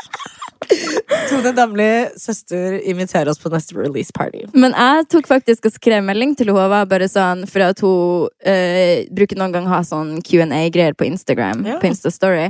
[1.29, 4.45] Tone Damli, søster, inviterer oss på neste release party.
[4.53, 6.83] Men jeg tok faktisk og skrev melding til henne.
[6.89, 11.65] Bare sånn, for at hun eh, bruker noen gang å ha sånn Q&A-greier på Instagram.
[11.69, 11.79] Ja.
[11.83, 12.49] På Instastory.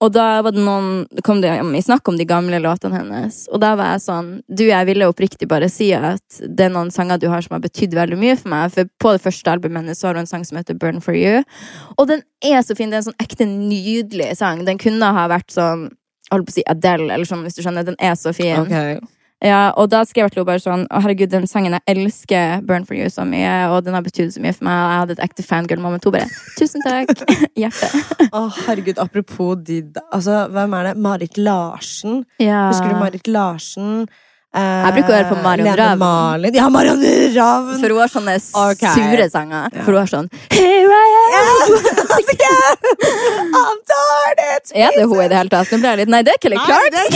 [0.00, 3.42] Og da var det noen, kom det i snakk om de gamle låtene hennes.
[3.52, 6.92] Og da var jeg sånn Du, jeg ville oppriktig bare si at det er noen
[6.94, 8.72] sanger du har som har betydd veldig mye for meg.
[8.74, 11.16] For på det første albumet hennes så har hun en sang som heter Burn for
[11.16, 11.44] you.
[11.98, 12.90] Og den er så fin.
[12.90, 14.64] Det er en sånn ekte nydelig sang.
[14.68, 15.90] Den kunne ha vært sånn
[16.30, 17.86] holdt på å si Adele, eller sånn, hvis du skjønner.
[17.86, 18.60] Den er så fin.
[18.62, 19.08] Ok.
[19.40, 22.60] Ja, og da skrev jeg til henne bare sånn Å herregud, den sangen jeg elsker
[22.68, 25.00] Burn for you så mye, og den har betydd så mye for meg, og jeg
[25.00, 26.04] hadde et ekte fangirl-moment.
[26.04, 27.14] Hun bare Tusen takk.
[27.60, 27.88] Hjerte.
[28.28, 30.96] Å, herregud, apropos de Altså, hvem er det?
[31.00, 32.20] Marit Larsen.
[32.42, 32.66] Ja.
[32.68, 34.04] Husker du Marit Larsen?
[34.50, 36.00] Eh, Jeg bruker å høre på Marion Ravn.
[36.02, 36.56] Malin.
[36.58, 37.02] Ja, Marion
[37.36, 37.76] Ravn!
[37.78, 38.32] For hun har sånne
[38.66, 38.96] okay.
[38.98, 39.68] sure sanger.
[39.70, 39.84] Ja.
[39.86, 40.69] For hun har sånn Here
[41.30, 41.68] Am!
[43.60, 45.70] I'm tired, it's Er det hun i det hele tatt?
[45.72, 46.90] Nå ble jeg litt Nei, det er Kelly Nei, Clark.
[46.94, 47.10] det er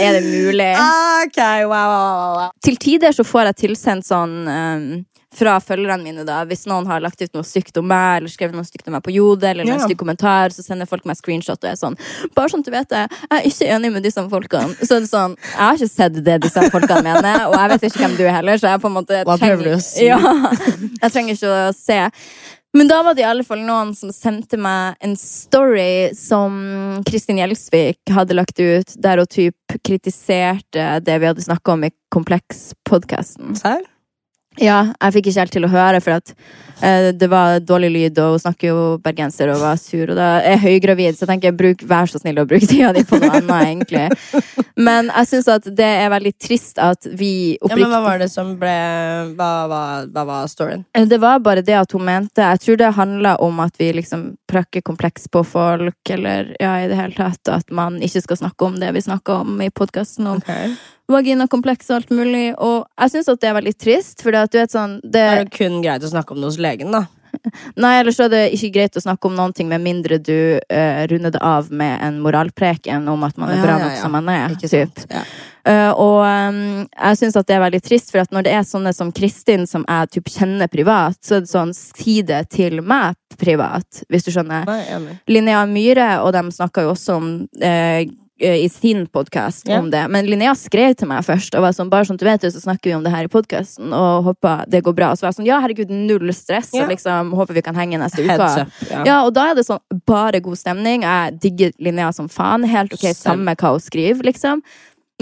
[0.00, 0.70] Er det mulig?
[1.24, 2.50] Ok, wow, wow, wow.
[2.64, 4.84] Til tider så får jeg tilsendt sånn um,
[5.34, 6.40] fra følgerne mine, da.
[6.48, 9.04] Hvis noen har lagt ut noe stygt om meg, eller skrevet noe stygt om meg
[9.04, 9.76] på Jode, eller yeah.
[9.76, 11.98] en stygg kommentar, så sender folk meg screenshot, og er sånn
[12.36, 14.74] Bare sånn du vet det, jeg er ikke enig med disse folkene.
[14.80, 17.86] Så er det sånn Jeg har ikke sett det disse folkene mener, og jeg vet
[17.90, 19.78] ikke hvem du er heller, så jeg på en måte trenger?
[20.02, 20.20] Ja,
[21.02, 22.02] jeg trenger ikke å se.
[22.74, 26.56] Men da var det i alle fall noen som sendte meg en story som
[27.06, 31.92] Kristin Gjelsvik hadde lagt ut, der hun typ kritiserte det vi hadde snakka om i
[32.14, 33.54] Kompleks-podkasten.
[33.60, 33.86] Serr?
[34.62, 36.30] Ja, jeg fikk ikke helt til å høre, for at
[36.84, 40.28] eh, det var dårlig lyd, og hun snakker jo bergenser og var sur, og da
[40.38, 43.18] er jeg høygravid, så jeg tenker bruk, vær så snill å bruke tida di på
[43.18, 44.62] noe annet, egentlig.
[44.76, 48.26] Men jeg syns at det er veldig trist at vi Ja, men hva var det
[48.32, 48.72] som ble
[49.38, 50.82] Hva, hva, hva var storyen?
[50.94, 53.92] Eh, Det var bare det at hun mente Jeg tror det handla om at vi
[53.94, 58.42] liksom prakker kompleks på folk, eller ja, i det hele tatt at man ikke skal
[58.42, 60.42] snakke om det vi snakker om i podkasten, om
[61.10, 62.46] vaginakompleks og alt mulig.
[62.56, 65.52] Og jeg syns at det er veldig trist, for du vet sånn det, er jo
[65.58, 67.06] kun greit å snakke om det hos legen, da.
[67.82, 71.00] Nei, ellers er det ikke greit å snakke om noen ting med mindre du uh,
[71.10, 74.04] runder det av med en moralpreken om at man er Ja, bra ja, nok ja.
[74.04, 74.54] som man er.
[74.62, 75.02] Typ.
[75.64, 78.66] Eh, og um, jeg syns at det er veldig trist, for at når det er
[78.68, 82.82] sånne som Kristin, som jeg typ kjenner privat, så er det sånn si det til
[82.84, 84.68] meg privat, hvis du skjønner.
[84.68, 85.16] Nei.
[85.32, 87.32] Linnea Myhre og dem snakka jo også om
[87.64, 88.04] eh,
[88.38, 89.82] i sin podkast yeah.
[89.82, 90.08] om det.
[90.08, 92.90] Men Linnea skrev til meg først og var sånn, bare sånn du vet så snakker
[92.90, 95.12] vi om det her i podkasten, og håper det går bra.
[95.12, 96.88] Og så var jeg sånn, ja, herregud, null stress, Yeah.
[96.88, 98.34] og liksom håper vi kan henge neste uke.
[98.34, 98.72] Up.
[98.90, 99.04] Ja.
[99.06, 101.04] Ja, og da er det sånn bare god stemning.
[101.06, 102.66] Jeg digger Linnea som faen.
[102.66, 104.64] Helt ok, samme hva hun skriver, liksom.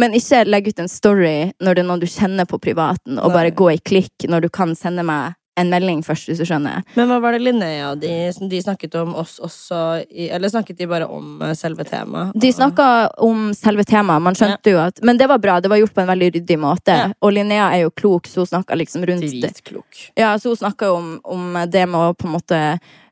[0.01, 3.29] Men ikke legg ut en story når det er noen du kjenner på privaten, og
[3.29, 3.37] Nei.
[3.37, 6.81] bare gå i klikk når du kan sende meg en melding først, hvis du skjønner.
[6.97, 8.09] Men hva var det Linnea de,
[8.49, 12.33] de snakket om oss også i, Eller snakket de bare om eh, selve temaet?
[12.41, 12.87] De snakka
[13.21, 16.01] om selve temaet, man skjønte jo at Men det var bra, det var gjort på
[16.05, 16.97] en veldig ryddig måte.
[17.03, 17.11] Ja.
[17.21, 19.29] Og Linnea er jo klok, så hun snakka liksom rundt.
[19.29, 20.07] Dritklok.
[20.17, 22.59] Ja, så hun snakka jo om, om det med å på en måte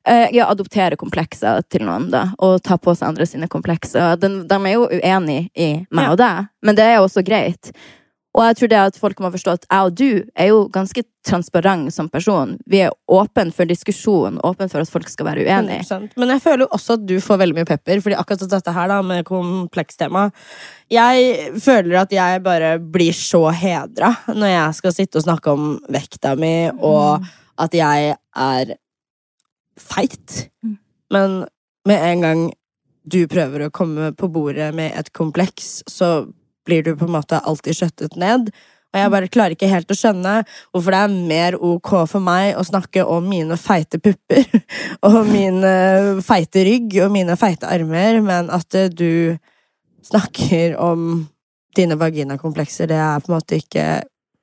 [0.06, 2.24] eh, ja, adoptere komplekser til noen, da.
[2.40, 4.16] Og ta på seg andre sine komplekser.
[4.20, 6.10] De, de er jo uenige i meg Ja.
[6.16, 7.72] og deg, men det er jo også greit.
[8.30, 11.02] Og jeg tror det at folk må forstå at jeg og du er jo ganske
[11.26, 12.52] transparent som person.
[12.70, 15.82] Vi er åpne for diskusjon, åpne for at folk skal være uenige.
[15.82, 16.14] 100%.
[16.20, 18.92] Men jeg føler jo også at du får veldig mye pepper, fordi akkurat dette her
[18.92, 20.28] da, med komplekstema
[20.94, 25.74] Jeg føler at jeg bare blir så hedra når jeg skal sitte og snakke om
[25.90, 27.26] vekta mi, og
[27.60, 28.74] at jeg er
[29.80, 30.46] feit.
[30.62, 30.78] Mm.
[31.10, 31.38] Men
[31.88, 32.48] med en gang
[33.10, 36.30] du prøver å komme på bordet med et kompleks, så
[36.70, 38.52] blir du på en måte alltid skjøttet ned.
[38.90, 40.32] Og jeg bare klarer ikke helt å skjønne
[40.72, 44.46] hvorfor det er mer ok for meg å snakke om mine feite pupper
[45.06, 49.36] og min eh, feite rygg og mine feite armer, men at eh, du
[50.06, 51.28] snakker om
[51.78, 53.86] dine vaginakomplekser, det er på en måte ikke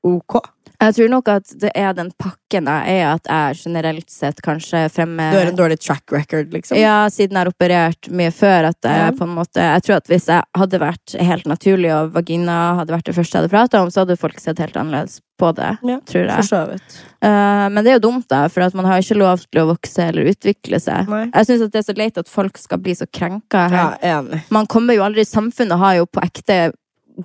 [0.07, 0.39] ok.
[0.77, 4.83] Jeg tror nok at det er den pakken jeg er, at jeg generelt sett kanskje
[4.93, 6.77] fremmer Du har en dårlig track record, liksom.
[6.77, 8.67] Ja, siden jeg har operert mye før.
[8.69, 9.11] At jeg Ja.
[9.17, 12.93] på en måte Jeg tror at hvis jeg hadde vært helt naturlig, og vagina hadde
[12.93, 15.77] vært det første jeg hadde prata om, så hadde folk sett helt annerledes på det.
[15.83, 16.79] Ja, tror jeg.
[17.21, 19.99] Eh, men det er jo dumt, da, for man har ikke lov til å vokse
[20.09, 21.07] eller utvikle seg.
[21.09, 21.25] Nei.
[21.33, 24.21] Jeg syns det er så leit at folk skal bli så krenka Ja, her.
[24.21, 24.43] enig.
[24.51, 26.71] Man kommer jo aldri Samfunnet har jo på ekte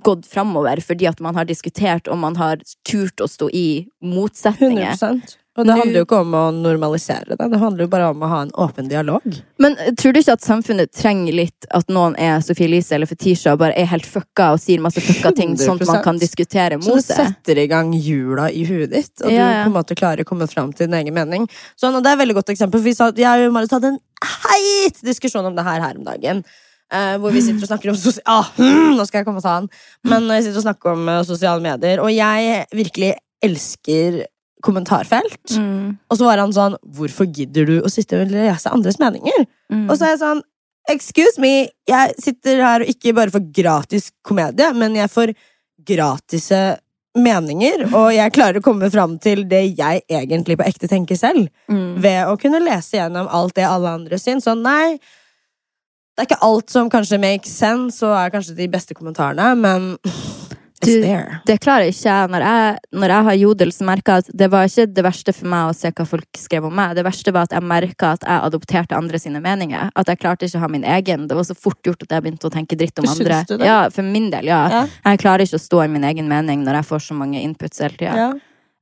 [0.01, 3.67] gått framover fordi at man har diskutert og man har turt å stå i
[4.01, 4.95] motsetninger.
[4.97, 5.37] 100%.
[5.53, 8.29] Og det handler jo ikke om å normalisere det, det handler jo bare om å
[8.31, 9.21] ha en åpen dialog.
[9.61, 13.05] Men eh, tror du ikke at samfunnet trenger litt at noen er Sophie Elise eller
[13.05, 16.17] Fetisha og bare er helt fucka og sier masse fucka ting, sånn at man kan
[16.17, 17.19] diskutere mot det Så det?
[17.19, 20.31] setter i gang hjula i huet ditt, og Ja, du på en måte klarer å
[20.31, 21.45] komme fram til din egen mening.
[21.77, 23.93] Sånn, og det er et veldig godt eksempel, for vi sa, jeg og Marius hadde
[23.93, 26.41] en heit diskusjon om det her her om dagen.
[26.93, 28.23] Eh, hvor vi sitter og snakker om sosial...
[28.29, 29.71] ah, mm, Nå skal jeg komme og ta den.
[30.09, 34.23] Men vi sitter og snakker om uh, sosiale medier, og jeg virkelig elsker
[34.63, 35.57] kommentarfelt.
[35.59, 39.43] Mm, Og så var han sånn Hvorfor gidder du å sitte og lese andres meninger?
[39.73, 39.89] mm.
[39.89, 40.43] Og så er jeg sånn
[40.91, 45.31] Excuse me, jeg sitter her og ikke bare får gratis komedie, men jeg får
[45.87, 46.59] gratise
[47.15, 51.45] meninger, og jeg klarer å komme fram til det jeg egentlig på ekte tenker selv,
[51.71, 52.01] mm.
[52.03, 54.47] ved å kunne lese gjennom alt det alle andre syns.
[54.47, 54.97] Sånn, nei,
[56.13, 59.97] det er ikke alt som kanskje makes sense, og er kanskje de beste kommentarene, men
[60.03, 61.39] it's Du- there.
[61.47, 62.29] Det klarer ikke jeg.
[62.29, 65.33] Når jeg, når jeg har jodel, så merka jeg at det var ikke det verste
[65.33, 66.95] for meg å se hva folk skrev om meg.
[66.95, 69.89] Det verste var at jeg merka at jeg adopterte andre sine meninger.
[69.95, 71.27] At jeg klarte ikke å ha min egen.
[71.27, 73.43] Det var så fort gjort at jeg begynte å tenke dritt om Syns andre.
[73.47, 73.65] du det?
[73.65, 74.67] Ja, for min del, ja.
[74.69, 74.87] Ja.
[75.05, 77.79] Jeg klarer ikke å stå i min egen mening når jeg får så mange inputs
[77.79, 78.15] hele tida.
[78.15, 78.33] Ja.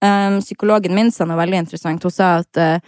[0.03, 2.01] Um, psykologen min sa noe veldig interessant.
[2.01, 2.79] Hun sa at eh,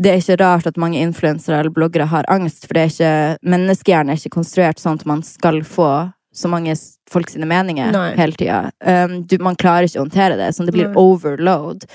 [0.00, 3.12] det er ikke rart at mange influensere eller bloggere har angst, for er ikke,
[3.44, 5.90] menneskehjernen er ikke konstruert sånn at man skal få
[6.32, 8.12] så mange folks folk sine meninger Nei.
[8.18, 8.70] hele tida.
[8.86, 11.00] Um, man klarer ikke å håndtere det, Sånn, det blir Nei.
[11.00, 11.86] overload.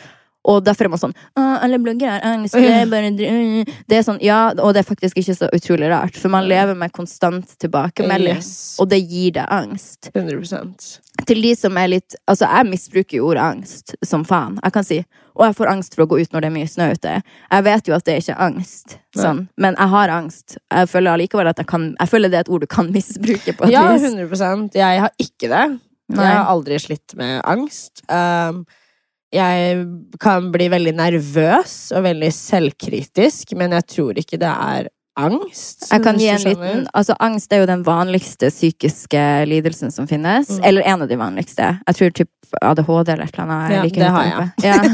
[0.45, 4.19] Og derfor er man sånn alle bloggere har angst, det er bare Det er sånn,
[4.21, 8.35] ja, og det er faktisk ikke så utrolig rart, for man lever med konstant tilbakemelding,
[8.37, 8.75] Yes.
[8.79, 13.29] og det gir deg angst 100% til de som er litt Altså, jeg misbruker jo
[13.31, 14.59] ordet angst som faen.
[14.63, 14.97] Jeg kan si
[15.35, 17.13] Og jeg får angst for å gå ut når det er mye snø ute.
[17.51, 19.47] Jeg vet jo at det ikke er angst, sånn.
[19.57, 20.57] men jeg har angst.
[20.71, 23.55] Jeg føler allikevel at jeg kan Jeg føler det er et ord du kan misbruke
[23.57, 24.03] på et Ja, vis.
[24.13, 25.65] 100% Jeg har ikke det.
[26.09, 26.23] Nei.
[26.23, 28.03] Jeg har aldri slitt med angst.
[28.11, 28.65] Um,
[29.35, 29.85] jeg
[30.23, 35.87] kan bli veldig nervøs og veldig selvkritisk, men jeg tror ikke det er angst.
[35.91, 40.49] Jeg kan gi en liten Altså, angst er jo den vanligste psykiske lidelsen som finnes.
[40.49, 40.63] Mm.
[40.69, 41.69] Eller en av de vanligste.
[41.87, 43.73] Jeg tror typ ADHD eller et eller annet.
[43.73, 44.49] Ja, like det har jeg.
[44.63, 44.81] Ja.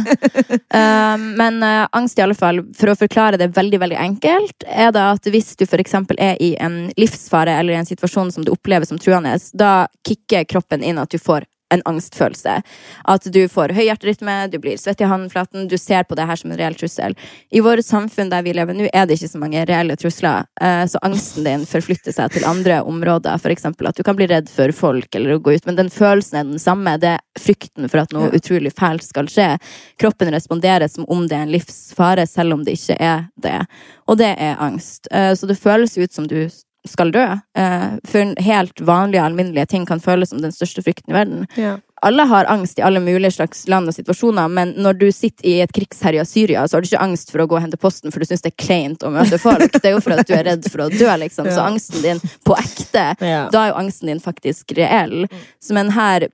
[0.71, 4.93] Um, men uh, angst, i alle fall, for å forklare det veldig veldig enkelt, er
[4.95, 8.54] det at hvis du eksempel er i en livsfare eller i en situasjon som du
[8.54, 12.57] opplever som truende, da kicker kroppen inn at du får en angstfølelse.
[13.13, 16.39] At du får høy hjerterytme, du blir svett i håndflaten, du ser på det her
[16.39, 17.15] som en reell trussel.
[17.51, 20.84] I vårt samfunn der vi lever nå, er det ikke så mange reelle trusler, eh,
[20.91, 23.39] så angsten din forflytter seg til andre områder.
[23.51, 26.39] Eksempel at du kan bli redd for folk eller å gå ut, men den følelsen
[26.39, 26.97] er den samme.
[27.01, 29.49] Det er frykten for at noe utrolig fælt skal skje.
[29.99, 33.57] Kroppen responderer som om det er en livsfare, selv om det ikke er det.
[34.07, 35.07] Og det er angst.
[35.11, 36.49] Eh, Så det føles ut som du
[36.88, 37.23] skal dø.
[37.57, 41.43] Eh, for helt vanlige, alminnelige ting kan føles som den største frykten i verden.
[41.59, 41.75] Ja.
[42.01, 45.59] Alle har angst i alle mulige slags land og situasjoner, men når du sitter i
[45.61, 48.19] et krigsherja Syria, så har du ikke angst for å gå og hente posten, for
[48.23, 49.69] du syns det er kleint å møte folk.
[49.77, 51.51] Det er jo for at du er redd for å dø, liksom.
[51.53, 53.43] Så angsten din på ekte, Ja.
[53.53, 55.27] da er jo angsten din faktisk reell.
[55.61, 56.25] Så, men her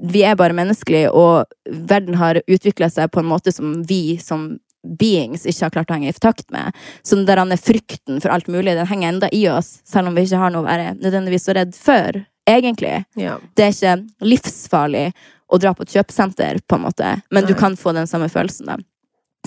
[0.00, 4.54] vi er bare menneskelige, og verden har utvikla seg på en måte som vi som
[4.82, 6.76] beings ikke har klart å henge i takt med.
[7.02, 10.24] Så den der frykten for alt mulig, den henger enda i oss, selv om vi
[10.26, 13.04] ikke har noe å være nødvendigvis så redd for, egentlig.
[13.20, 13.38] Ja.
[13.56, 15.10] Det er ikke livsfarlig
[15.50, 18.70] å dra på et kjøpesenter, på en måte, men du kan få den samme følelsen,
[18.70, 18.78] da.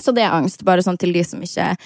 [0.02, 1.76] Så det er angst, bare sånn til de som ikke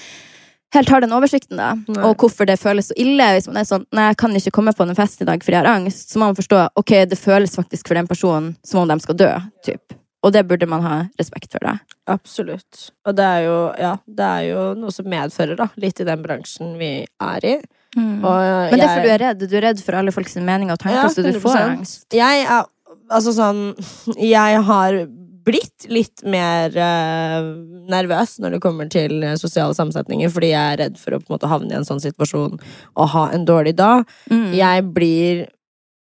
[0.75, 1.75] helt har den oversikten, da.
[1.89, 2.03] Nei.
[2.09, 3.27] Og hvorfor det føles så ille.
[3.37, 5.57] Hvis man er sånn Nei, jeg kan ikke komme på en fest i dag fordi
[5.57, 6.13] jeg har angst.
[6.13, 9.19] Så må man forstå ok, det føles faktisk for den personen som om de skal
[9.19, 9.31] dø.
[9.67, 9.97] Typ.
[10.27, 11.77] Og det burde man ha respekt for, da.
[12.11, 12.89] Absolutt.
[13.07, 16.25] Og det er jo, ja, det er jo noe som medfører, da, litt i den
[16.25, 17.55] bransjen vi er i.
[17.99, 19.47] Og jeg, Men det er fordi du er redd.
[19.47, 22.05] Du er redd for alle folks meninger og tanker, Ja, så du får angst.
[22.15, 22.67] Jeg er
[23.09, 23.71] Altså sånn
[24.21, 24.99] Jeg har
[25.49, 27.47] blitt litt mer uh,
[27.89, 31.31] nervøs når det kommer til eh, sosiale sammensetninger, fordi jeg er redd for å på
[31.31, 34.05] en måte havne i en sånn situasjon og ha en dårlig dag.
[34.29, 34.51] Mm.
[34.59, 35.47] Jeg blir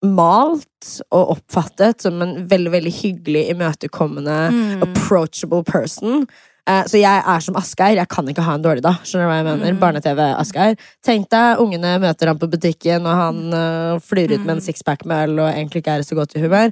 [0.03, 4.82] malt og oppfattet som en veldig, veldig hyggelig, imøtekommende, Mm.
[4.82, 6.26] approachable person.
[6.66, 7.96] Eh, Så jeg er som Asgeir.
[7.96, 8.94] Jeg kan ikke ha en dårlig dag.
[9.03, 9.72] Skjønner du hva jeg mener?
[9.72, 9.80] Mm.
[9.80, 10.76] Barne-TV-Asgeir.
[11.03, 14.66] Tenk deg ungene møter ham på butikken, og han uh, flyr ut med en Mm.
[14.66, 16.70] sixpack med øl og egentlig ikke er i så godt i humør.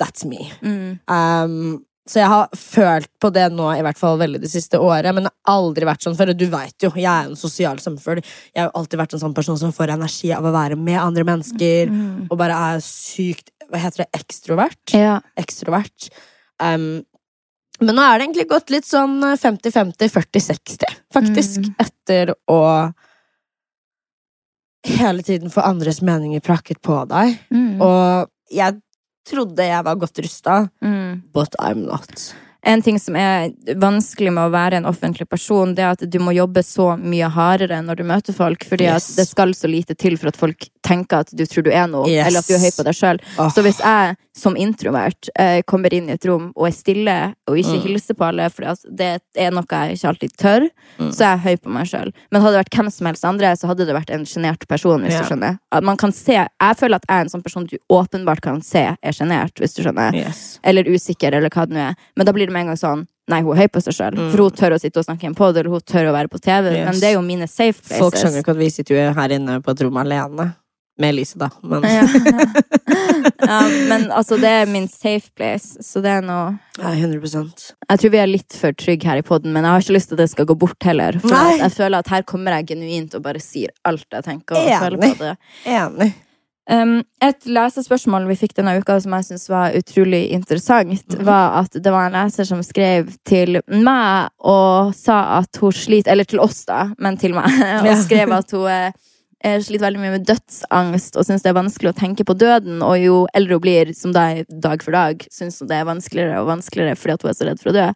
[0.00, 0.50] That's me.
[0.62, 0.98] Mm.
[1.08, 5.12] Um, så jeg har følt på det nå i hvert fall veldig det siste året,
[5.14, 6.32] men det har aldri vært sånn før.
[6.32, 8.22] Og du veit jo, jeg er en sosial samfunn.
[8.54, 10.98] Jeg har jo alltid vært en sånn person som får energi av å være med
[10.98, 12.26] andre mennesker, Mm.
[12.30, 14.08] og bare er sykt Hva heter det?
[14.18, 14.94] Ekstrovert?
[14.98, 15.20] Ja.
[15.38, 16.08] Ekstrovert.
[16.58, 17.04] Um,
[17.80, 21.60] men nå er det egentlig gått litt sånn 50-50, 40-60, faktisk.
[21.68, 21.76] Mm.
[21.78, 22.58] Etter å
[24.86, 27.38] hele tiden få andres meninger prakket på deg.
[27.54, 27.80] Mm.
[27.84, 28.80] Og jeg
[29.30, 31.22] trodde jeg var godt rusta, Mm.
[31.32, 32.34] but I'm not.
[32.62, 36.18] En ting som er vanskelig med å være en offentlig person, det er at du
[36.20, 39.06] må jobbe så mye hardere når du møter folk, fordi Yes.
[39.12, 41.86] at det skal så lite til for at folk tenker at du tror du er
[41.88, 42.26] noe, Yes.
[42.26, 43.20] eller at du er høy på deg sjøl.
[43.38, 43.48] Oh.
[43.48, 47.16] Så hvis jeg som introvert eh, kommer inn i et rom og er stille
[47.46, 47.82] og ikke Mm.
[47.84, 50.68] hilser på alle, for det er noe jeg ikke alltid tør,
[50.98, 51.12] Mm.
[51.14, 52.10] så er jeg høy på meg sjøl.
[52.32, 55.00] Men hadde det vært hvem som helst andre, så hadde det vært en sjenert person,
[55.04, 55.22] hvis yeah.
[55.22, 55.58] du skjønner.
[55.72, 58.60] At man kan se, jeg føler at jeg er en sånn person du åpenbart kan
[58.62, 60.58] se er sjenert, hvis du skjønner Yes.
[60.64, 61.94] eller usikker, eller hva det nå er.
[62.16, 64.16] Men da blir det med en gang sånn Nei, hun er høy på seg sjøl.
[64.18, 64.30] Mm.
[64.32, 66.26] For hun tør å sitte og snakke i en pod, eller hun tør å være
[66.32, 66.72] på TV.
[66.74, 66.84] Yes.
[66.88, 68.00] Men det er jo mine safe places.
[68.00, 70.48] Folk skjønner ikke at vi sitter jo her inne på et rom alene.
[71.00, 71.48] Med Elise, da.
[71.64, 72.02] Men ja.
[73.46, 78.00] ja, men altså, det er min safe place, så det er noe Ja, 100% Jeg
[78.02, 80.18] tror vi er litt for trygge her i poden, men jeg har ikke lyst til
[80.18, 81.16] at det skal gå bort heller.
[81.22, 81.58] For Nei.
[81.62, 84.56] jeg føler at her kommer jeg genuint og bare sier alt jeg tenker.
[84.60, 84.80] og Enig.
[84.84, 85.36] føler på det.
[85.76, 86.10] Enig.
[86.70, 86.92] Um,
[87.24, 91.24] et lesespørsmål vi fikk denne uka som jeg synes var utrolig interessant, Mhm.
[91.26, 96.12] var at det var en leser som skrev til meg og sa at hun sliter
[96.12, 97.48] Eller til oss, da, men til meg.
[97.90, 98.92] Og skrev at hun
[99.42, 102.36] eh, eh, sliter veldig mye med dødsangst og syns det er vanskelig å tenke på
[102.38, 102.82] døden.
[102.86, 105.88] Og jo eldre hun blir, som da er dag for dag, syns hun det er
[105.88, 107.88] vanskeligere og vanskeligere fordi at hun er så redd for å dø.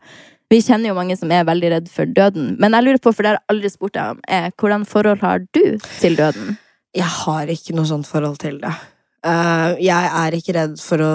[0.53, 2.55] Vi kjenner jo mange som er veldig redd for døden.
[2.63, 5.25] Men jeg lurer på, for det har jeg aldri spurt deg om, er hvordan forhold
[5.25, 5.65] har du
[6.01, 6.59] til døden?
[6.95, 8.75] Jeg har ikke noe sånt forhold til det.
[9.25, 11.15] Eh, jeg er ikke redd for å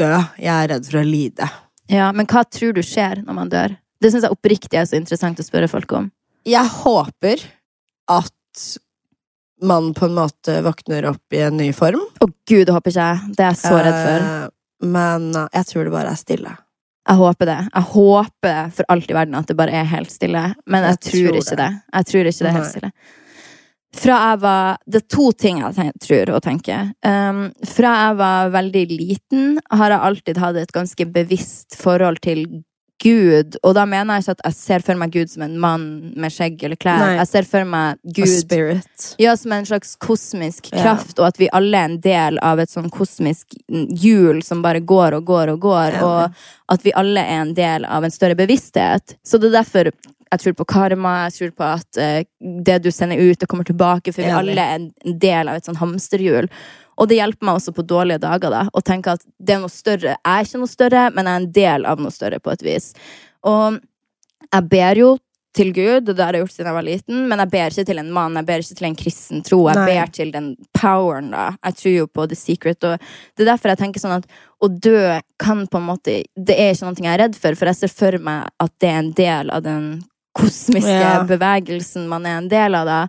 [0.00, 0.12] dø.
[0.40, 1.48] Jeg er redd for å lide.
[1.92, 3.76] Ja, men hva tror du skjer når man dør?
[4.00, 6.08] Det syns jeg oppriktig er så interessant å spørre folk om.
[6.48, 7.44] Jeg håper
[8.12, 8.64] at
[9.62, 12.00] man på en måte våkner opp i en ny form.
[12.20, 13.34] Å gud, det håper ikke jeg.
[13.38, 14.28] Det er jeg så redd for.
[14.28, 14.48] Eh,
[14.84, 16.54] Men eh, jeg tror det bare er stille.
[17.08, 17.58] Jeg håper det.
[17.74, 20.42] Jeg håper for alt i verden at det bare er helt stille.
[20.66, 21.56] Men jeg, Jeg tror, tror ikke det.
[21.56, 21.82] det.
[21.94, 22.92] Jeg tror ikke det er helt stille.
[23.94, 26.88] Fra jeg var Det er to ting jeg ten- tror og tenker.
[27.06, 32.64] Um, fra jeg var veldig liten, har jeg alltid hatt et ganske bevisst forhold til
[33.02, 33.56] Gud.
[33.62, 35.86] Og da mener jeg ikke at jeg ser for meg Gud som en mann
[36.20, 37.02] med skjegg eller klær.
[37.02, 37.16] Nei.
[37.18, 38.24] Jeg ser for meg Gud.
[39.20, 42.62] Ja, som en slags kosmisk kraft, kraft, og at vi alle er en del av
[42.62, 46.04] et sånn kosmisk hjul som bare går og går og går, yeah.
[46.08, 49.18] og at vi alle er en del av en større bevissthet.
[49.26, 49.92] Så det er derfor
[50.30, 52.22] jeg tror på karma, jeg tror på at uh,
[52.66, 55.68] det du sender ut, det kommer tilbake, for vi alle er en del av et
[55.68, 56.48] sånn hamsterhjul.
[57.00, 59.72] Og det hjelper meg også på dårlige dager, da, å tenke at det er noe
[59.72, 60.14] større.
[60.14, 62.66] Jeg er ikke noe større, men jeg er en del av noe større, på et
[62.66, 62.92] vis.
[63.50, 63.80] Og
[64.50, 65.14] jeg ber jo
[65.54, 67.86] til Gud, og det har jeg gjort siden jeg var liten, men jeg ber ikke
[67.86, 69.60] til en mann, jeg ber ikke til en kristen tro.
[69.70, 69.84] Jeg Nei.
[69.92, 71.44] ber til den poweren, da.
[71.68, 74.26] Jeg tror jo på the secret, og det er derfor jeg tenker sånn at
[74.64, 74.98] å dø
[75.42, 77.92] kan på en måte Det er ikke noe jeg er redd for, for jeg ser
[77.92, 79.86] for meg at det er en del av den
[80.34, 81.22] kosmiske Ja.
[81.28, 83.00] bevegelsen man er en del av, da.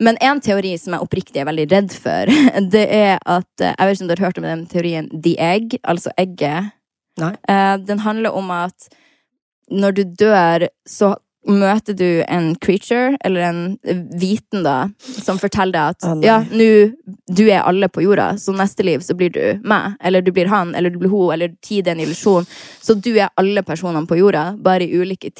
[0.00, 2.30] Men en teori som jeg oppriktig er veldig redd for,
[2.74, 5.34] det er at eh, Jeg vet ikke om du har hørt om den teorien The
[5.42, 6.70] Egg, altså egget.
[7.18, 7.32] Nei.
[7.48, 8.88] Eh, Den handler om at
[9.70, 11.16] når du dør, så
[11.48, 13.78] møter du en creature, eller en
[14.20, 16.68] viten, da, som forteller deg at oh, ja, nå
[17.32, 20.48] du er alle på jorda, så neste liv så blir du meg, eller du blir
[20.52, 22.44] han, eller du blir hun, eller tid er en illusjon.
[22.84, 25.30] Så du er alle personene på jorda, bare i ulike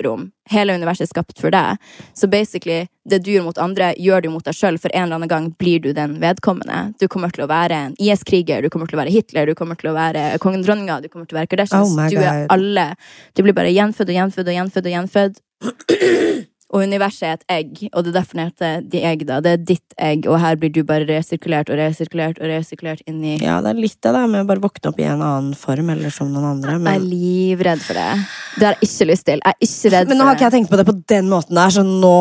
[0.00, 0.30] tidsrom.
[0.50, 1.76] Hele universet er skapt for deg.
[2.14, 4.78] Så basically, det du gjør mot andre, gjør du mot deg sjøl.
[4.78, 6.94] For en eller annen gang blir du den vedkommende.
[6.98, 9.76] Du kommer til å være en IS-kriger, du kommer til å være Hitler, du kommer
[9.76, 11.96] til å være kongen dronninga, du kommer til å være Kardashians.
[11.96, 12.94] Oh du er alle.
[13.34, 15.44] Du blir bare gjenfødt og gjenfødt og gjenfødt og gjenfødt.
[16.70, 19.40] Og universet er et egg, og det er derfor det heter de egg, da.
[19.42, 23.18] Det er ditt egg, og her blir du bare resirkulert og resirkulert og resirkulert inn
[23.26, 25.90] i Ja, det er litt det, med å bare våkne opp i en annen form
[25.96, 26.76] eller som noen andre.
[26.78, 28.06] Jeg er livredd for det.
[28.54, 29.42] Det har jeg ikke lyst til.
[29.42, 31.58] Jeg er ikke redd men nå har ikke jeg tenkt på det på den måten
[31.58, 32.14] der, så nå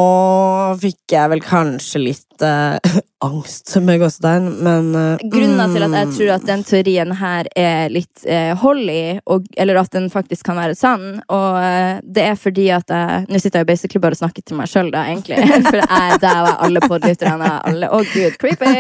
[0.82, 5.96] fikk jeg vel kanskje litt eh, angst som er gåstein, men uh, Grunnen til at
[5.98, 6.14] jeg mm.
[6.16, 10.48] tror at den teorien her er litt uh, hold i, og, eller at den faktisk
[10.48, 14.16] kan være sann, og uh, det er fordi at jeg Nå sitter jeg basically bare
[14.16, 15.38] og snakker til meg sjøl, da, egentlig.
[15.70, 17.50] For jeg er der er alle podlytterne.
[17.68, 18.72] Alle Å, gud, creepy!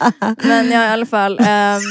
[0.48, 1.86] Men ja, i alle fall um,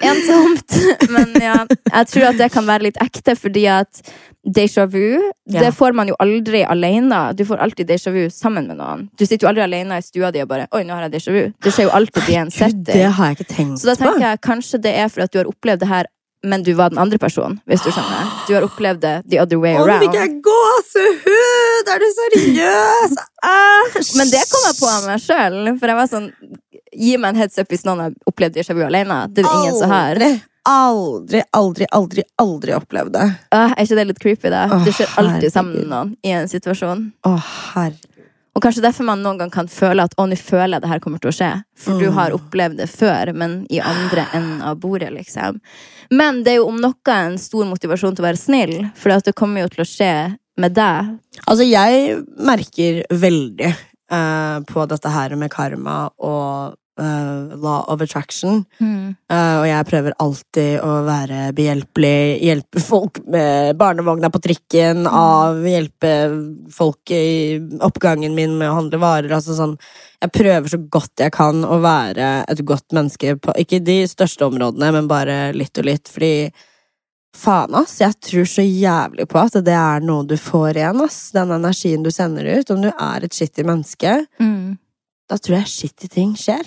[0.00, 0.74] Ensomt.
[1.14, 4.00] Men ja, jeg tror at det kan være litt ekte, fordi at
[4.46, 5.18] déjà vu,
[5.50, 5.60] Ja.
[5.66, 7.34] det får man jo aldri alene.
[7.36, 9.08] Du får alltid déjà vu sammen med noen.
[9.18, 11.34] Du sitter jo aldri alene i stua di og bare Oi, nå har jeg déjà
[11.34, 11.42] vu.
[11.60, 12.84] Det skjer jo alltid i en setting.
[12.94, 15.38] det har jeg ikke tenkt Så da tenker jeg kanskje det er for at du
[15.42, 16.08] har opplevd det her,
[16.42, 18.30] men du var den andre personen, hvis du skjønner.
[18.48, 20.22] Du har opplevd det the other way Å, nå fikk around.
[20.22, 21.90] jeg gåsehud!
[21.92, 23.18] Er du seriøs?
[23.44, 24.14] Æsj!
[24.22, 26.30] Men det kom jeg på av meg sjøl, for jeg var sånn
[26.96, 29.20] Gi meg en heads up hvis noen har opplevd déjà vu alene.
[29.30, 30.18] Det er ingen som har.
[30.68, 33.26] Aldri, aldri, aldri, aldri, opplevd det.
[33.54, 34.66] Uh, er ikke det litt creepy, da?
[34.70, 37.06] Oh, Du skjer alltid sammen med noen i en situasjon.
[37.74, 37.96] Herre.
[38.58, 41.00] Og kanskje derfor man noen gang kan føle at å, nå føler jeg det her
[41.00, 41.50] kommer til å skje.
[41.78, 42.14] For du Mm.
[42.18, 45.60] har opplevd det før, men i andre enden av bordet, liksom.
[46.10, 49.34] Men det er jo om noe en stor motivasjon til å være snill, for det
[49.38, 51.14] kommer jo til å skje med deg.
[51.46, 53.70] Altså, jeg merker veldig
[54.10, 58.64] eh, på dette her med karma og eh, law of attraction.
[58.80, 59.14] Mm.
[59.30, 65.60] Uh, og jeg prøver alltid å være behjelpelig, hjelpe folk med barnevogna på trikken, av
[65.66, 66.14] hjelpe
[66.74, 69.36] folk i oppgangen min med å handle varer.
[69.36, 69.76] Altså sånn,
[70.20, 74.48] jeg prøver så godt jeg kan å være et godt menneske på ikke de største
[74.48, 76.50] områdene, men bare litt og litt, fordi
[77.36, 78.00] Faen, ass.
[78.00, 81.18] Jeg tror så jævlig på at det er noe du får igjen, ass.
[81.34, 82.72] Den energien du sender ut.
[82.74, 84.78] Om du er et skittig menneske, Mm.
[85.30, 86.66] Da tror jeg skittig ting skjer.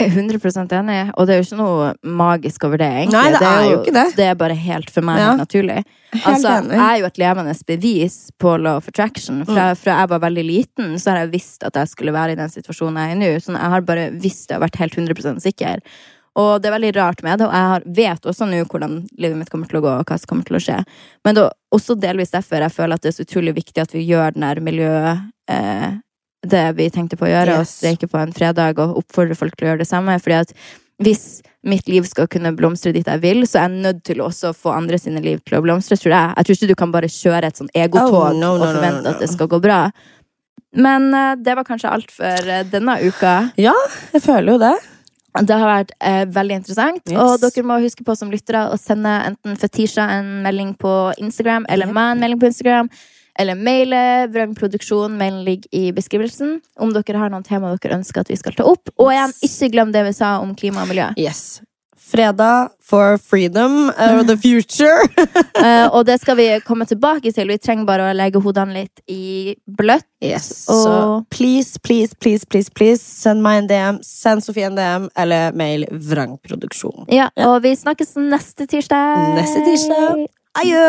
[0.00, 3.14] Jeg er 100 enig, og det er jo ikke noe magisk over det, egentlig.
[3.14, 4.06] Nei, det er jo ikke det.
[4.18, 5.28] Det er bare helt for meg Ja.
[5.28, 5.76] helt naturlig.
[6.10, 6.72] Helt Altså, enig.
[6.74, 9.44] jeg er jo et levende bevis på law of attraction.
[9.46, 9.76] Fra, Mm.
[9.78, 12.48] fra jeg var veldig liten, så har jeg visst at jeg skulle være i den
[12.50, 13.36] situasjonen jeg er i nå.
[13.40, 15.78] Sånn, jeg har bare visst det og vært helt 100% sikker.
[16.36, 19.36] Og det er veldig rart med det, og jeg har, vet også nå hvordan livet
[19.38, 20.84] mitt kommer til å gå, og hva som kommer til å skje.
[21.24, 23.92] Men det er også delvis derfor jeg føler at det er så utrolig viktig at
[23.94, 25.92] vi gjør den der miljøet eh,
[26.50, 27.74] det vi tenkte på å gjøre, Yes.
[27.80, 30.16] streike på en fredag og oppfordre folk til å gjøre det samme.
[30.20, 30.52] Fordi at
[31.02, 34.52] hvis mitt liv skal kunne blomstre dit jeg vil, så er jeg nødt til også
[34.52, 36.34] å få andre sine liv til å blomstre, tror jeg.
[36.36, 39.02] Jeg tror ikke du kan bare kjøre et sånn egotog Oh, no, no, og forvente
[39.02, 39.90] no, at det skal gå bra.
[40.74, 43.34] Men uh, det var kanskje alt for uh, denne uka.
[43.56, 43.74] Ja,
[44.12, 44.74] jeg føler jo det.
[45.34, 47.00] Det har vært eh, veldig interessant.
[47.10, 47.18] Yes.
[47.18, 51.66] Og dere må huske på som lyttere å sende enten Fetisha en melding på Instagram,
[51.68, 51.94] eller Yep.
[51.96, 52.90] meg en melding på Instagram.
[53.38, 55.16] Eller maile Vrangproduksjon.
[55.18, 56.60] Mailen ligger i beskrivelsen.
[56.78, 58.90] Om dere har noen tema dere ønsker at vi skal ta opp.
[58.98, 61.10] Og igjen, ikke glem det vi sa om klima og miljø.
[61.18, 61.60] Yes.
[62.04, 65.06] Fredag for freedom or the future.
[65.56, 67.48] uh, og det skal vi komme tilbake til.
[67.48, 70.04] Vi trenger bare å legge hodene litt i bløtt.
[70.22, 70.66] Yes.
[70.68, 70.94] Og- Så
[71.34, 75.88] please, please, please, please, please send meg en DM, send Sofie en DM, eller mail
[75.90, 77.08] vrangproduksjon.
[77.10, 79.34] Ja, og vi snakkes neste tirsdag.
[79.40, 80.26] Neste tirsdag.
[80.60, 80.86] Adjø!